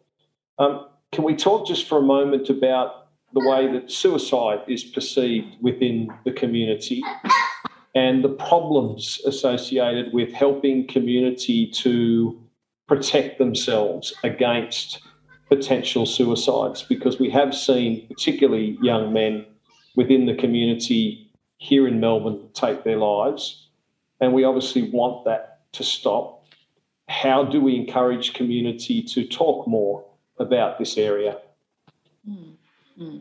[0.57, 3.04] Um, can we talk just for a moment about
[3.35, 7.03] the way that suicide is perceived within the community
[7.93, 12.41] and the problems associated with helping community to
[12.87, 15.01] protect themselves against
[15.49, 19.45] potential suicides because we have seen, particularly young men
[19.97, 23.67] within the community here in Melbourne, take their lives.
[24.21, 26.45] And we obviously want that to stop.
[27.09, 30.05] How do we encourage community to talk more
[30.39, 31.39] about this area?
[32.25, 32.54] Hmm.
[32.99, 33.19] Mm-hmm.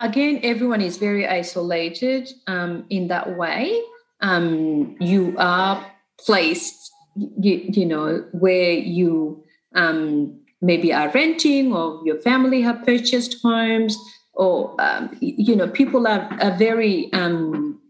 [0.00, 3.82] Again, everyone is very isolated um, in that way.
[4.20, 5.84] Um, you are
[6.24, 6.92] placed
[7.40, 9.42] you, you know where you
[9.74, 13.96] um, maybe are renting or your family have purchased homes
[14.34, 17.80] or um, you know people are, are very um,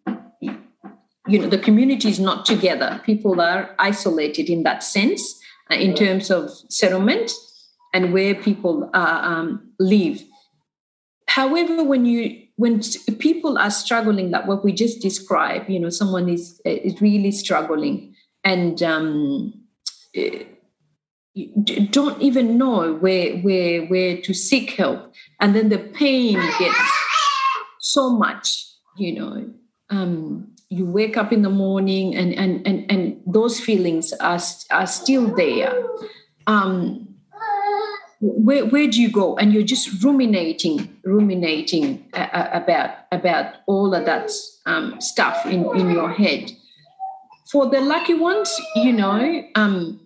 [0.40, 5.38] you know the community is not together people are isolated in that sense
[5.70, 7.32] uh, in terms of settlement
[7.94, 10.22] and where people uh, um, live
[11.28, 12.80] however when you when
[13.18, 18.14] people are struggling like what we just described you know someone is is really struggling
[18.44, 19.52] and um,
[20.14, 20.44] eh,
[21.90, 25.12] don't even know where where where to seek help.
[25.40, 26.78] And then the pain gets
[27.80, 28.64] so much
[28.96, 29.50] you know.
[29.90, 34.86] Um, you wake up in the morning and and and, and those feelings are, are
[34.86, 35.72] still there.
[36.46, 37.07] Um,
[38.20, 44.30] where, where do you go and you're just ruminating ruminating about about all of that
[44.66, 46.50] um, stuff in, in your head
[47.50, 50.00] for the lucky ones, you know, um,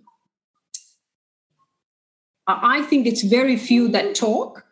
[2.47, 4.65] I think it's very few that talk.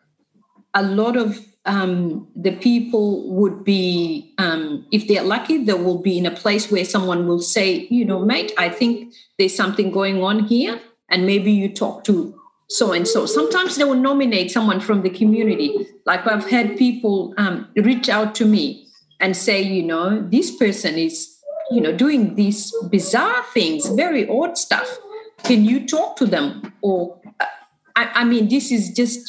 [0.73, 6.17] A lot of um, the people would be, um, if they're lucky, they will be
[6.17, 10.23] in a place where someone will say, you know, mate, I think there's something going
[10.23, 10.79] on here,
[11.09, 12.40] and maybe you talk to
[12.71, 13.25] so and so.
[13.25, 15.87] Sometimes they will nominate someone from the community.
[16.05, 18.87] Like I've had people um, reach out to me
[19.19, 21.37] and say, you know, this person is,
[21.69, 24.97] you know, doing these bizarre things, very odd stuff.
[25.43, 26.73] Can you talk to them?
[26.81, 27.45] Or, uh,
[27.97, 29.19] I, I mean, this is just,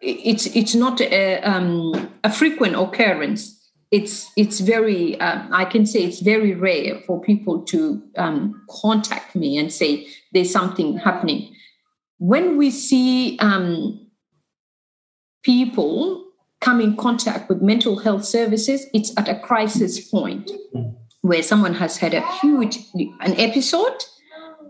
[0.00, 3.56] it's it's not a, um, a frequent occurrence.
[3.90, 9.34] It's it's very, uh, I can say it's very rare for people to um, contact
[9.34, 11.52] me and say there's something happening
[12.20, 13.98] when we see um,
[15.42, 16.22] people
[16.60, 20.50] come in contact with mental health services, it's at a crisis point
[21.22, 24.04] where someone has had a huge an episode,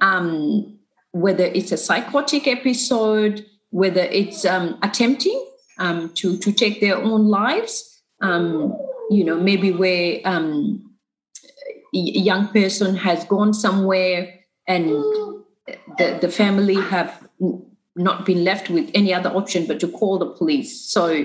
[0.00, 0.78] um,
[1.10, 5.44] whether it's a psychotic episode, whether it's um, attempting
[5.78, 8.78] um, to to take their own lives, um,
[9.10, 10.94] you know, maybe where um,
[11.92, 14.32] a young person has gone somewhere
[14.68, 14.88] and
[15.98, 17.26] the, the family have
[17.96, 20.80] not been left with any other option but to call the police.
[20.80, 21.24] So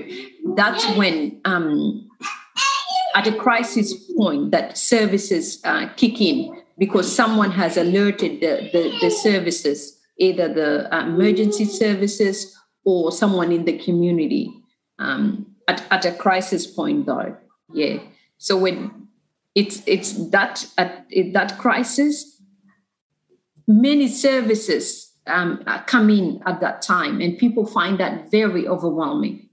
[0.54, 2.08] that's when, um,
[3.14, 8.98] at a crisis point, that services uh, kick in because someone has alerted the, the,
[9.00, 12.54] the services, either the uh, emergency services
[12.84, 14.52] or someone in the community
[14.98, 17.36] um, at, at a crisis point, though.
[17.72, 17.98] Yeah.
[18.38, 19.08] So when
[19.54, 22.40] it's it's that at that crisis,
[23.66, 29.48] many services um, uh, come in at that time, and people find that very overwhelming,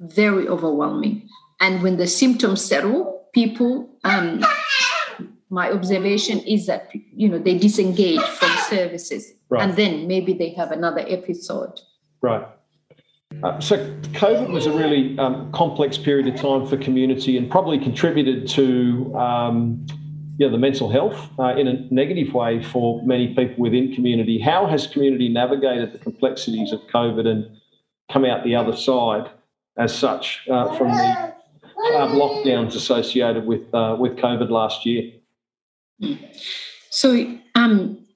[0.00, 1.28] very overwhelming.
[1.60, 4.44] And when the symptoms settle, people, um,
[5.50, 9.62] my observation is that you know they disengage from services, right.
[9.62, 11.80] and then maybe they have another episode.
[12.20, 12.46] Right.
[13.42, 13.76] Uh, so
[14.14, 19.14] COVID was a really um, complex period of time for community, and probably contributed to
[19.16, 19.86] um,
[20.38, 24.38] yeah, the mental health uh, in a negative way for many people within community.
[24.38, 27.58] How has community navigated the complexities of COVID and
[28.10, 29.28] come out the other side
[29.76, 31.34] as such uh, from the
[31.76, 35.12] hard lockdowns associated with uh, with COVID last year?
[36.90, 38.06] So, um,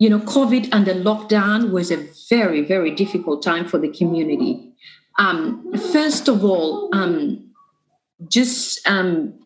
[0.00, 4.72] you know, COVID and the lockdown was a very, very difficult time for the community.
[5.18, 7.52] Um, first of all, um,
[8.28, 9.39] just um,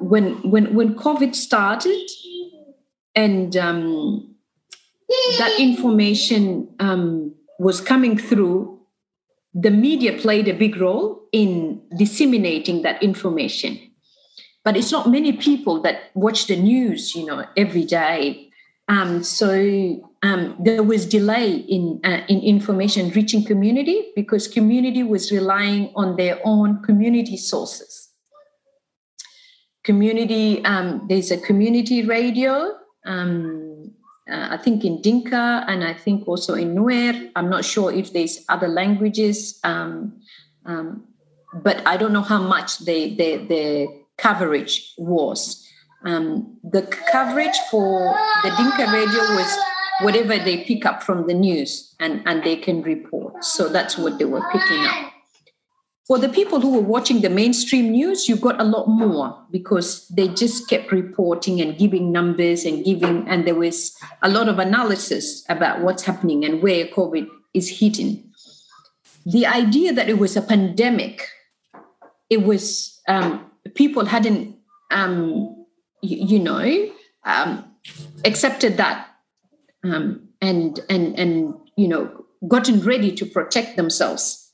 [0.00, 2.08] when when when COVID started,
[3.14, 4.34] and um,
[5.38, 8.80] that information um, was coming through,
[9.54, 13.78] the media played a big role in disseminating that information.
[14.64, 18.50] But it's not many people that watch the news, you know, every day.
[18.88, 25.30] Um, so um, there was delay in uh, in information reaching community because community was
[25.30, 27.99] relying on their own community sources
[29.84, 32.72] community um, there's a community radio
[33.06, 33.92] um,
[34.30, 37.30] uh, i think in dinka and i think also in nuer.
[37.36, 40.20] I'm not sure if there's other languages um,
[40.66, 41.04] um
[41.62, 45.66] but i don't know how much the, the, the coverage was.
[46.04, 49.58] Um, the coverage for the dinka radio was
[50.02, 53.44] whatever they pick up from the news and, and they can report.
[53.44, 55.09] So that's what they were picking up
[56.10, 60.08] for the people who were watching the mainstream news, you got a lot more because
[60.08, 64.58] they just kept reporting and giving numbers and giving, and there was a lot of
[64.58, 68.28] analysis about what's happening and where COVID is hitting.
[69.24, 71.28] The idea that it was a pandemic,
[72.28, 74.56] it was um, people hadn't,
[74.90, 75.64] um,
[76.02, 76.90] you, you, know,
[77.22, 77.72] um,
[78.24, 79.10] accepted that
[79.84, 84.49] um, and and and you know gotten ready to protect themselves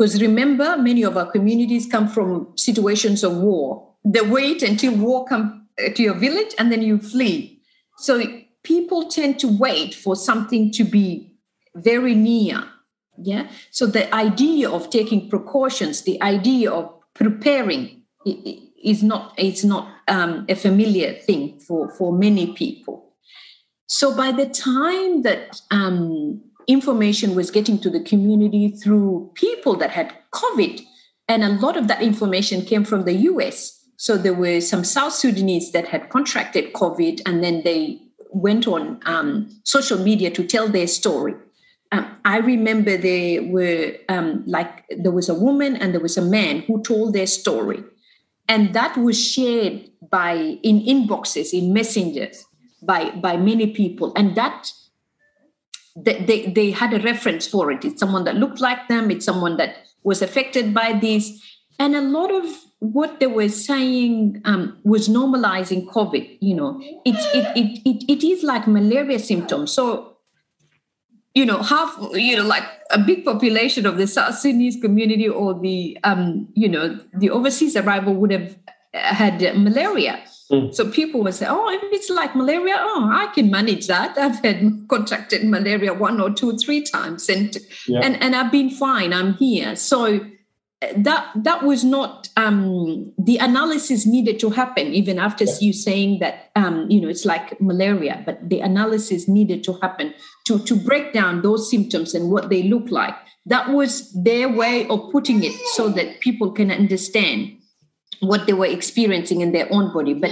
[0.00, 3.86] because remember, many of our communities come from situations of war.
[4.02, 7.60] They wait until war comes uh, to your village and then you flee.
[7.98, 8.22] So
[8.62, 11.36] people tend to wait for something to be
[11.74, 12.64] very near.
[13.18, 13.50] Yeah.
[13.72, 18.04] So the idea of taking precautions, the idea of preparing
[18.82, 23.12] is not it's not um, a familiar thing for for many people.
[23.86, 26.40] So by the time that um,
[26.72, 30.82] information was getting to the community through people that had COVID.
[31.28, 33.76] And a lot of that information came from the US.
[33.96, 38.00] So there were some South Sudanese that had contracted COVID and then they
[38.32, 41.34] went on um, social media to tell their story.
[41.92, 46.22] Um, I remember there were um, like there was a woman and there was a
[46.22, 47.82] man who told their story,
[48.48, 52.44] and that was shared by in inboxes in messengers
[52.80, 54.70] by by many people, and that
[55.96, 57.84] they, they, had a reference for it.
[57.84, 61.42] It's someone that looked like them, it's someone that was affected by this.
[61.78, 62.44] And a lot of
[62.80, 66.38] what they were saying um, was normalizing COVID.
[66.40, 69.72] You know, it, it, it, it, it is like malaria symptoms.
[69.72, 70.16] So,
[71.34, 75.58] you know, half, you know, like a big population of the South Sudanese community or
[75.58, 78.56] the, um, you know, the overseas arrival would have
[78.92, 80.22] had malaria.
[80.50, 80.74] Mm.
[80.74, 84.18] So people would say, "Oh, if it's like malaria, oh, I can manage that.
[84.18, 88.00] I've had contracted malaria one or two, three times, and yeah.
[88.02, 89.12] and and I've been fine.
[89.12, 90.20] I'm here." So
[90.96, 95.52] that that was not um, the analysis needed to happen even after yeah.
[95.60, 100.14] you saying that um, you know it's like malaria, but the analysis needed to happen
[100.46, 103.14] to to break down those symptoms and what they look like.
[103.46, 107.59] That was their way of putting it so that people can understand
[108.20, 110.14] what they were experiencing in their own body.
[110.14, 110.30] But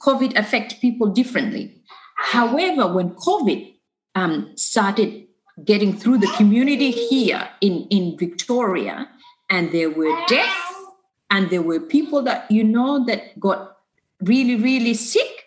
[0.00, 1.82] COVID affect people differently.
[2.16, 3.74] However, when COVID
[4.14, 5.26] um, started
[5.64, 9.08] getting through the community here in, in Victoria,
[9.50, 10.74] and there were deaths,
[11.30, 13.76] and there were people that you know that got
[14.22, 15.44] really, really sick,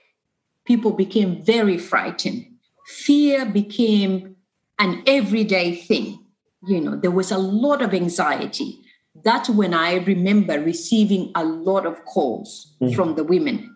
[0.66, 2.46] people became very frightened.
[2.88, 4.36] Fear became
[4.80, 6.26] an everyday thing.
[6.68, 8.80] You know, there was a lot of anxiety
[9.24, 12.95] that's when I remember receiving a lot of calls mm.
[12.95, 13.76] from the women.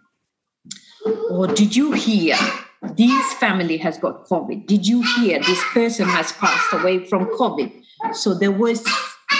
[1.05, 2.35] Or oh, did you hear
[2.95, 4.67] this family has got COVID?
[4.67, 7.83] Did you hear this person has passed away from COVID?
[8.13, 8.85] So there was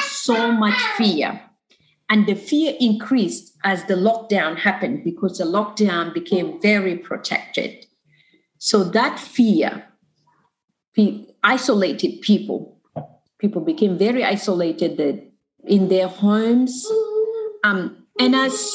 [0.03, 1.41] so much fear.
[2.09, 7.85] And the fear increased as the lockdown happened because the lockdown became very protected.
[8.57, 9.85] So that fear
[11.43, 12.77] isolated people.
[13.39, 14.97] People became very isolated.
[14.97, 15.30] The
[15.65, 16.85] in their homes.
[17.63, 18.73] Um, and as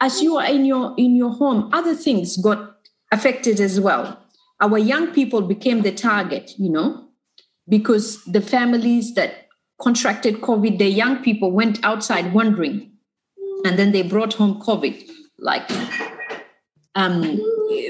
[0.00, 2.76] as you are in your in your home other things got
[3.10, 4.18] affected as well.
[4.60, 7.08] Our young people became the target you know
[7.68, 9.48] because the families that
[9.80, 12.90] contracted covid the young people went outside wandering.
[13.64, 15.08] And then they brought home covid.
[15.38, 15.70] Like
[16.94, 17.40] um,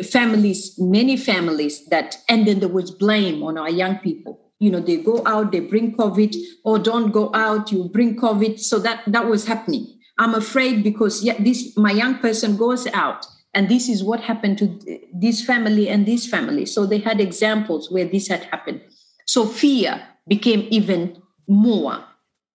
[0.02, 4.80] families many families that and then there was blame on our young people you know
[4.80, 8.60] they go out they bring covid or don't go out you bring covid.
[8.60, 9.86] So that that was happening.
[10.18, 14.58] I'm afraid because yeah this my young person goes out and this is what happened
[14.58, 14.66] to
[15.12, 16.64] this family and this family.
[16.64, 18.80] So they had examples where this had happened.
[19.26, 22.04] So fear became even more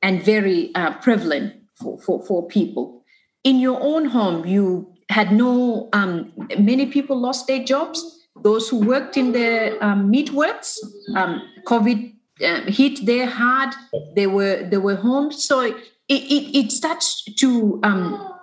[0.01, 3.03] and very uh, prevalent for, for, for people.
[3.43, 7.99] In your own home you had no um, many people lost their jobs.
[8.43, 10.80] Those who worked in the um, meat works,
[11.16, 12.13] um, COVID
[12.45, 13.74] um, hit there hard.
[14.15, 15.76] They were they were home, so it
[16.07, 18.34] it, it starts to um,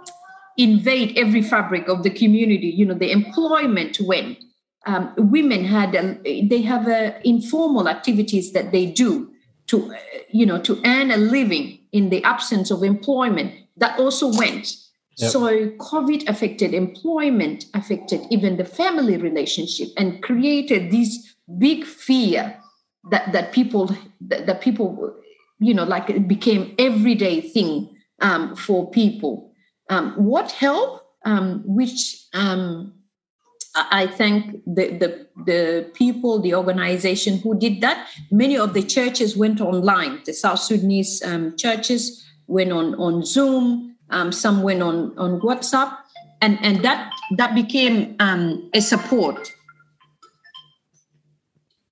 [0.56, 2.68] invade every fabric of the community.
[2.68, 4.38] You know, the employment went.
[4.86, 9.32] Um, women had a, they have a informal activities that they do
[9.68, 9.94] to
[10.28, 14.76] you know to earn a living in the absence of employment that also went
[15.16, 15.30] Yep.
[15.30, 22.58] So COVID affected employment, affected even the family relationship, and created this big fear
[23.10, 25.14] that that people that, that people
[25.58, 29.52] you know like it became everyday thing um, for people.
[29.90, 31.02] Um, what help?
[31.26, 32.92] Um, which um,
[33.74, 38.08] I thank the, the the people, the organization who did that.
[38.30, 40.20] Many of the churches went online.
[40.26, 45.96] The South Sudanese um, churches went on on Zoom um, some went on on WhatsApp,
[46.40, 49.52] and and that that became a support.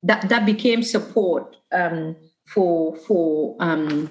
[0.02, 4.10] That that became support um, for for, um,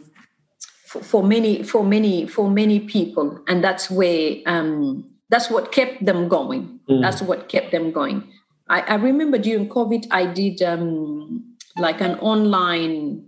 [0.86, 6.06] for for many for many for many people, and that's where um, that's what kept
[6.06, 6.80] them going.
[6.90, 7.02] Mm.
[7.02, 8.24] That's what kept them going.
[8.70, 13.28] I, I remember during COVID, I did um, like an online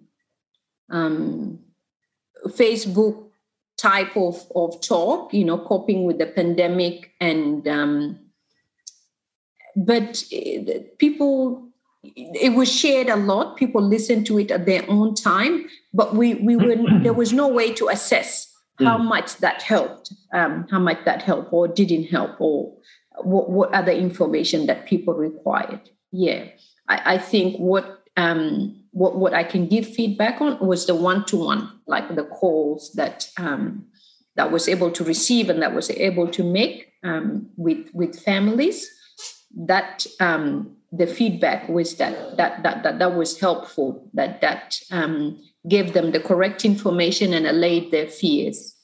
[0.89, 1.59] um,
[2.47, 3.29] Facebook
[3.77, 7.11] type of, of talk, you know, coping with the pandemic.
[7.19, 8.19] And, um,
[9.75, 11.69] but eh, people,
[12.03, 13.57] it was shared a lot.
[13.57, 17.47] People listened to it at their own time, but we, we were, there was no
[17.47, 19.05] way to assess how mm.
[19.05, 22.73] much that helped, um, how much that helped or didn't help, or
[23.21, 25.89] what, what other information that people required.
[26.11, 26.45] Yeah,
[26.87, 31.25] I, I think what um, what, what I can give feedback on was the one
[31.25, 33.85] to one, like the calls that um,
[34.35, 38.89] that was able to receive and that was able to make um, with with families.
[39.55, 44.07] That um, the feedback was that that that that, that was helpful.
[44.13, 48.75] That that um, gave them the correct information and allayed their fears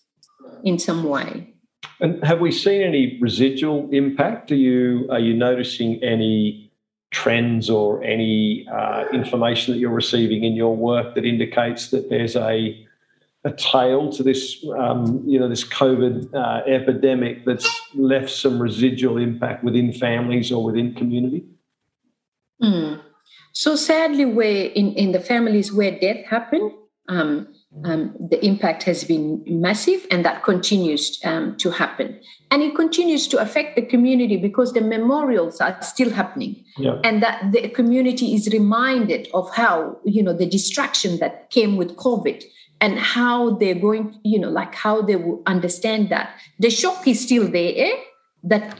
[0.64, 1.54] in some way.
[2.02, 4.52] And have we seen any residual impact?
[4.52, 6.72] Are you are you noticing any
[7.12, 12.36] trends or any uh, information that you're receiving in your work that indicates that there's
[12.36, 12.86] a
[13.46, 19.18] a tail to this, um, you know, this COVID uh, epidemic that's left some residual
[19.18, 21.46] impact within families or within community?
[22.62, 23.02] Mm.
[23.54, 26.72] So sadly, where in, in the families where death happened,
[27.08, 27.48] um,
[27.84, 32.20] um, the impact has been massive, and that continues um, to happen.
[32.52, 37.00] And it continues to affect the community because the memorials are still happening, yeah.
[37.04, 41.96] and that the community is reminded of how you know the distraction that came with
[41.96, 42.44] COVID
[42.82, 46.32] and how they're going, you know, like how they will understand that.
[46.60, 47.96] The shock is still there, eh?
[48.44, 48.80] that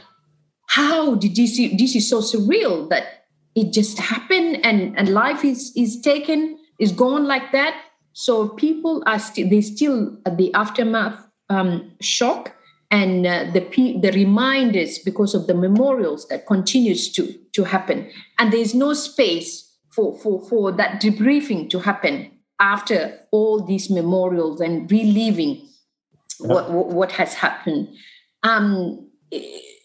[0.68, 3.19] how did this, this is so surreal that
[3.54, 7.82] it just happened and, and life is, is taken, is gone like that.
[8.12, 12.56] So people are still, they still at the aftermath um, shock
[12.92, 13.60] and uh, the
[14.00, 19.76] the reminders because of the memorials that continues to to happen and there's no space
[19.90, 22.28] for for for that debriefing to happen
[22.60, 25.66] after all these memorials and reliving
[26.40, 27.88] what, what has happened.
[28.42, 29.10] Um,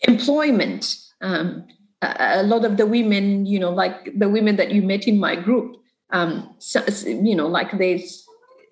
[0.07, 0.97] employment.
[1.22, 1.66] Um,
[2.01, 5.35] a, lot of the women, you know, like the women that you met in my
[5.35, 5.77] group,
[6.11, 8.25] um, so, you know, like there's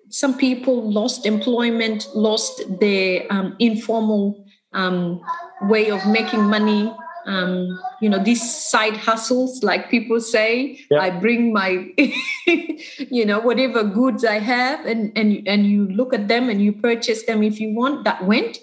[0.08, 5.20] some people lost employment, lost their um, informal um,
[5.62, 6.94] way of making money
[7.26, 10.98] um, you know these side hustles like people say yeah.
[10.98, 11.90] i bring my
[12.46, 16.72] you know whatever goods i have and and and you look at them and you
[16.72, 18.58] purchase them if you want that went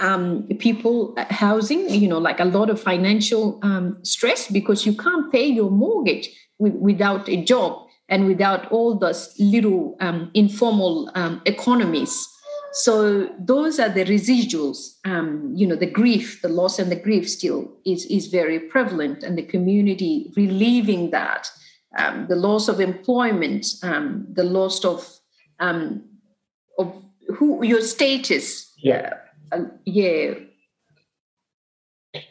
[0.00, 4.94] um, people uh, housing you know like a lot of financial um, stress because you
[4.94, 11.10] can't pay your mortgage with, without a job and without all those little um, informal
[11.14, 12.26] um, economies.
[12.72, 17.28] So those are the residuals um, you know the grief the loss and the grief
[17.28, 21.50] still is is very prevalent and the community relieving that
[21.98, 25.08] um, the loss of employment the loss of
[26.78, 26.94] of
[27.36, 28.72] who your status.
[28.78, 29.14] Yeah
[29.52, 30.34] uh, yeah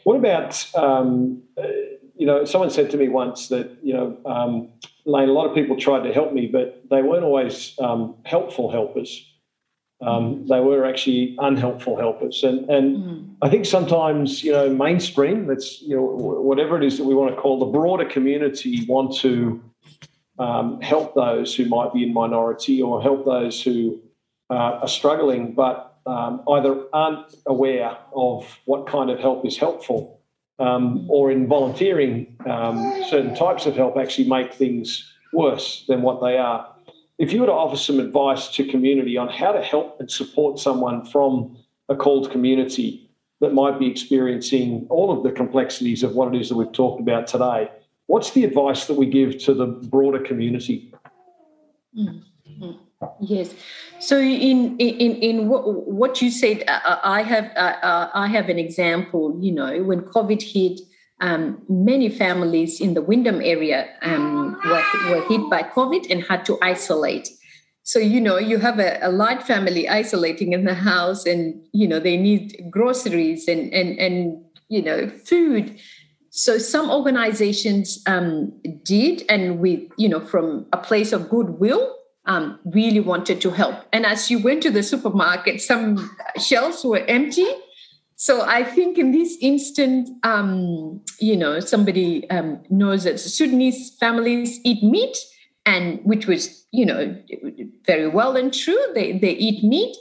[0.04, 1.42] what about um,
[2.16, 4.68] you know someone said to me once that you know um,
[5.06, 7.78] Lane, a lot of people tried to help me but they weren't always
[8.24, 9.30] helpful helpers
[10.02, 12.42] um, they were actually unhelpful helpers.
[12.42, 13.34] And, and mm.
[13.42, 17.34] I think sometimes, you know, mainstream, that's, you know, whatever it is that we want
[17.34, 19.62] to call the broader community want to
[20.38, 24.00] um, help those who might be in minority or help those who
[24.48, 30.20] uh, are struggling, but um, either aren't aware of what kind of help is helpful
[30.58, 36.20] um, or in volunteering um, certain types of help actually make things worse than what
[36.20, 36.74] they are
[37.20, 40.58] if you were to offer some advice to community on how to help and support
[40.58, 41.54] someone from
[41.90, 46.48] a CALD community that might be experiencing all of the complexities of what it is
[46.48, 47.70] that we've talked about today,
[48.06, 50.94] what's the advice that we give to the broader community?
[51.94, 52.72] Mm-hmm.
[53.20, 53.54] Yes.
[53.98, 58.48] So in in in what, what you said, uh, uh I have uh, I have
[58.48, 59.38] an example.
[59.40, 60.80] You know, when COVID hit,
[61.20, 66.44] um, many families in the Wyndham area um, were, were hit by COVID and had
[66.46, 67.28] to isolate.
[67.82, 71.88] So, you know, you have a, a large family isolating in the house and, you
[71.88, 75.78] know, they need groceries and, and, and you know, food.
[76.30, 78.52] So some organizations um,
[78.84, 81.96] did, and we, you know, from a place of goodwill,
[82.26, 83.84] um, really wanted to help.
[83.92, 87.46] And as you went to the supermarket, some shelves were empty
[88.20, 94.60] so I think in this instant, um, you know, somebody um, knows that Sudanese families
[94.62, 95.16] eat meat,
[95.64, 97.16] and which was, you know,
[97.86, 98.78] very well and true.
[98.94, 99.96] They they eat meat.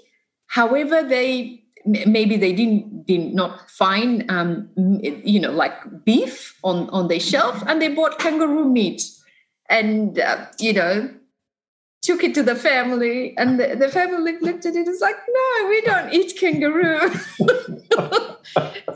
[0.47, 7.07] However, they maybe they didn't did not find, um, you know, like beef on on
[7.07, 9.01] their shelf, and they bought kangaroo meat,
[9.69, 11.09] and uh, you know,
[12.01, 14.79] took it to the family, and the, the family looked at it.
[14.79, 17.11] and It's like, no, we don't eat kangaroo.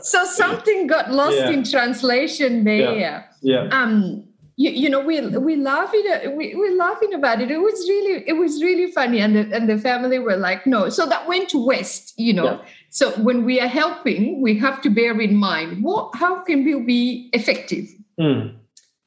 [0.00, 1.50] so something got lost yeah.
[1.50, 2.94] in translation there.
[2.94, 3.24] Yeah.
[3.42, 3.68] yeah.
[3.70, 4.24] Um,
[4.56, 6.04] you, you know, we we laughing
[6.36, 7.50] we we're laughing about it.
[7.50, 10.88] It was really it was really funny, and the and the family were like, no.
[10.88, 12.44] So that went to West, you know.
[12.44, 12.58] Yeah.
[12.90, 16.80] So when we are helping, we have to bear in mind what how can we
[16.80, 17.86] be effective,
[18.18, 18.54] mm.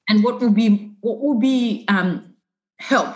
[0.09, 2.35] and what will be what will be um,
[2.79, 3.15] help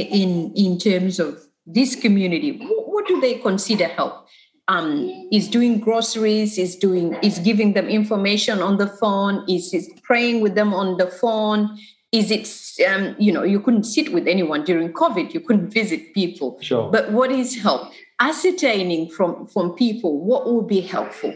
[0.00, 4.26] in in terms of this community what, what do they consider help?
[4.68, 9.88] Um, is doing groceries is doing is giving them information on the phone is is
[10.02, 11.78] praying with them on the phone?
[12.12, 12.48] Is it
[12.88, 16.58] um, you know you couldn't sit with anyone during covid you couldn't visit people.
[16.60, 16.90] Sure.
[16.90, 17.92] but what is help?
[18.20, 21.34] Ascertaining from from people what would be helpful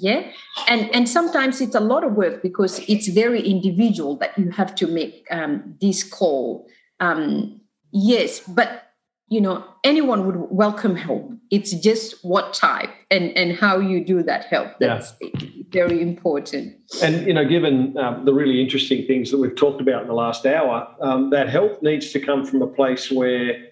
[0.00, 0.30] yeah?
[0.68, 4.74] And and sometimes it's a lot of work because it's very individual that you have
[4.76, 6.66] to make um, this call.
[7.00, 7.60] Um,
[7.94, 8.84] yes but
[9.28, 11.30] you know anyone would welcome help.
[11.50, 15.30] It's just what type and and how you do that help that's yeah.
[15.70, 16.76] very important.
[17.02, 20.14] And you know given um, the really interesting things that we've talked about in the
[20.14, 23.70] last hour um, that help needs to come from a place where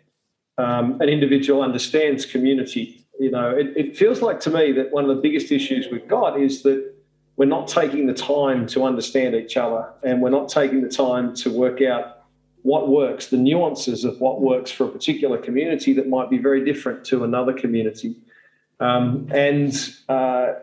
[0.59, 3.07] um, an individual understands community.
[3.19, 6.09] You know, it, it feels like to me that one of the biggest issues we've
[6.09, 6.93] got is that
[7.37, 11.35] we're not taking the time to understand each other and we're not taking the time
[11.37, 12.22] to work out
[12.63, 16.65] what works, the nuances of what works for a particular community that might be very
[16.65, 18.17] different to another community.
[18.81, 19.75] Um, and
[20.09, 20.55] uh,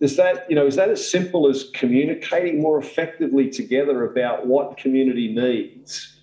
[0.00, 4.76] is that you know is that as simple as communicating more effectively together about what
[4.76, 6.16] community needs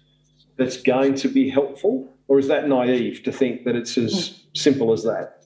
[0.58, 4.94] that's going to be helpful, or is that naive to think that it's as simple
[4.94, 5.44] as that?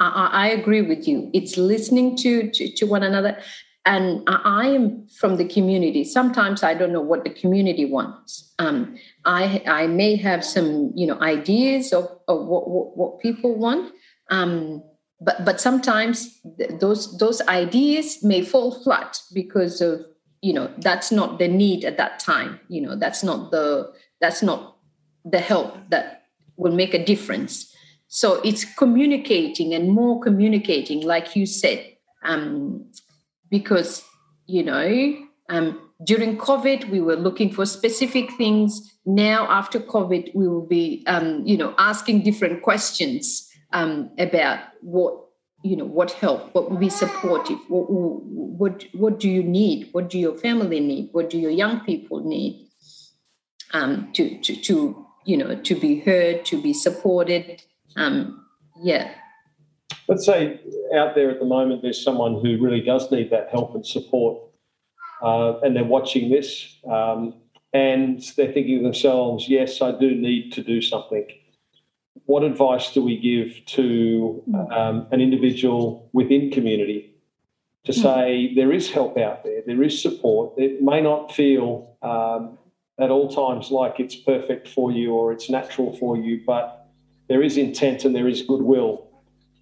[0.00, 1.30] I, I agree with you.
[1.32, 3.38] It's listening to, to, to one another.
[3.86, 6.04] And I, am from the community.
[6.04, 8.54] Sometimes I don't know what the community wants.
[8.58, 13.54] Um, I I may have some you know ideas of, of what, what, what people
[13.54, 13.92] want.
[14.30, 14.82] Um,
[15.20, 16.40] but but sometimes
[16.80, 20.00] those those ideas may fall flat because of
[20.40, 24.42] you know that's not the need at that time you know that's not the that's
[24.42, 24.76] not
[25.24, 26.24] the help that
[26.56, 27.74] will make a difference
[28.14, 32.86] so it's communicating and more communicating, like you said, um,
[33.54, 34.02] because,
[34.46, 35.16] you know,
[35.48, 35.66] um,
[36.04, 38.98] during COVID, we were looking for specific things.
[39.06, 45.14] Now, after COVID, we will be, um, you know, asking different questions um, about what,
[45.62, 47.86] you know, what help, what will be supportive, what,
[48.60, 52.24] what, what do you need, what do your family need, what do your young people
[52.24, 52.68] need,
[53.72, 57.62] um, to, to, to, you know, to be heard, to be supported,
[57.96, 58.44] um,
[58.82, 59.14] yeah.
[60.08, 60.60] Let's say
[60.94, 64.42] out there at the moment, there's someone who really does need that help and support,
[65.22, 67.34] uh, and they're watching this, um,
[67.72, 71.26] and they're thinking to themselves, "Yes, I do need to do something."
[72.26, 77.14] What advice do we give to um, an individual within community
[77.84, 78.00] to hmm.
[78.00, 80.52] say there is help out there, there is support.
[80.56, 82.58] It may not feel um,
[82.98, 86.88] at all times like it's perfect for you or it's natural for you, but
[87.28, 89.08] there is intent and there is goodwill.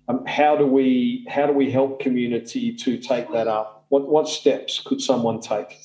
[0.09, 3.87] Um, how do we how do we help community to take that up?
[3.89, 5.79] What what steps could someone take?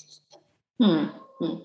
[0.79, 1.05] Hmm.
[1.39, 1.55] hmm.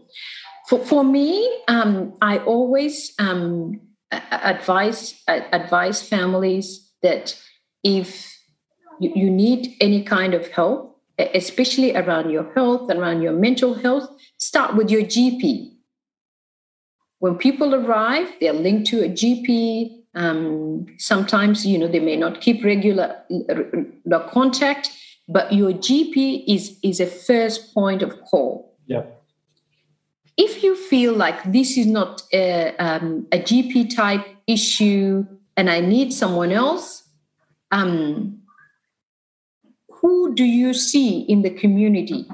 [0.69, 3.81] For, for me, um, I always um,
[4.11, 7.39] advise advise families that
[7.83, 8.39] if
[9.01, 14.09] you, you need any kind of help, especially around your health, around your mental health,
[14.39, 15.73] start with your GP.
[17.19, 22.41] When people arrive, they're linked to a GP, um, sometimes, you know, they may not
[22.41, 23.17] keep regular,
[23.49, 24.91] regular contact,
[25.29, 28.77] but your GP is, is a first point of call.
[28.87, 29.05] Yeah.
[30.37, 35.81] If you feel like this is not a, um, a GP type issue and I
[35.81, 37.09] need someone else,
[37.71, 38.43] um,
[39.89, 42.27] who do you see in the community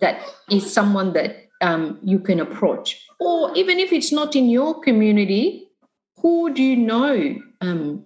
[0.00, 0.20] that
[0.50, 3.02] is someone that um, you can approach?
[3.18, 5.65] Or even if it's not in your community,
[6.20, 8.04] who do you know um,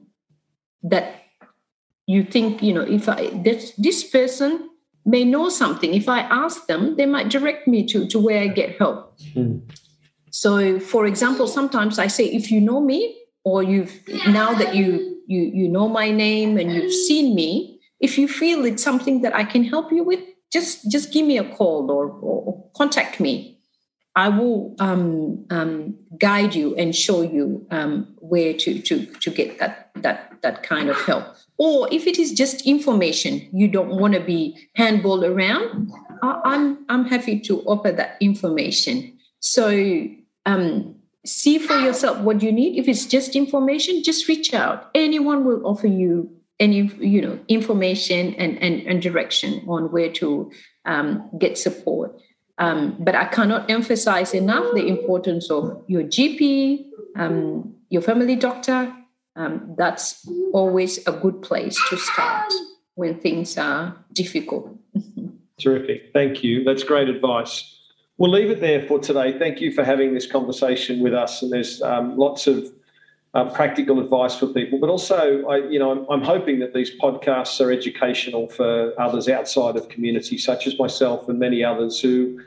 [0.83, 1.23] that
[2.07, 4.69] you think you know if i this, this person
[5.07, 5.95] may know something.
[5.95, 9.19] If i ask them they might direct me to to where i get help.
[9.35, 9.63] Mm.
[10.31, 13.93] so for example sometimes i say if you know me or you've
[14.29, 18.65] now that you you you know my name and you've seen me if you feel
[18.65, 20.21] it's something that i can help you with
[20.53, 23.60] just just give me a call or, or contact me
[24.17, 29.59] I will um, um, guide you and show you um, where to, to, to get
[29.59, 31.25] that, that, that kind of help.
[31.59, 35.93] Or if it is just information, you don't want to be handballed around,
[36.23, 39.19] I'm, I'm happy to offer that information.
[39.41, 40.09] So
[40.47, 42.79] um, see for yourself what you need.
[42.79, 44.91] If it's just information, just reach out.
[44.95, 50.51] Anyone will offer you any you know information and, and, and direction on where to
[50.85, 52.21] um, get support.
[52.61, 56.85] Um, but I cannot emphasize enough the importance of your GP,
[57.17, 58.95] um, your family doctor.
[59.35, 62.53] Um, that's always a good place to start
[62.97, 64.77] when things are difficult.
[65.59, 66.11] Terrific.
[66.13, 66.63] Thank you.
[66.63, 67.77] That's great advice.
[68.19, 69.39] We'll leave it there for today.
[69.39, 71.41] Thank you for having this conversation with us.
[71.41, 72.71] And there's um, lots of
[73.33, 76.91] uh, practical advice for people, but also, I, you know, I'm, I'm, hoping that these
[76.99, 82.41] podcasts are educational for others outside of community, such as myself and many others who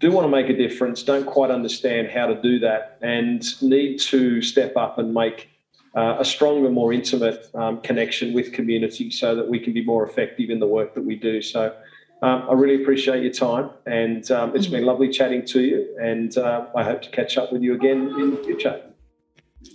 [0.00, 3.98] do want to make a difference, don't quite understand how to do that, and need
[3.98, 5.50] to step up and make
[5.94, 10.06] uh, a stronger, more intimate um, connection with community so that we can be more
[10.06, 11.42] effective in the work that we do.
[11.42, 11.74] So
[12.22, 15.96] um, I really appreciate your time and um, it's been lovely chatting to you.
[16.00, 18.80] And uh, I hope to catch up with you again in the future.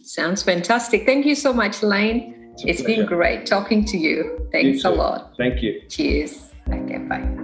[0.04, 1.06] Sounds fantastic.
[1.06, 2.54] Thank you so much, Lane.
[2.54, 4.48] it's, it's been great talking to you.
[4.52, 5.34] Thanks you a lot.
[5.38, 5.82] Thank you.
[5.90, 6.52] Cheers.
[6.70, 7.43] Okay, bye.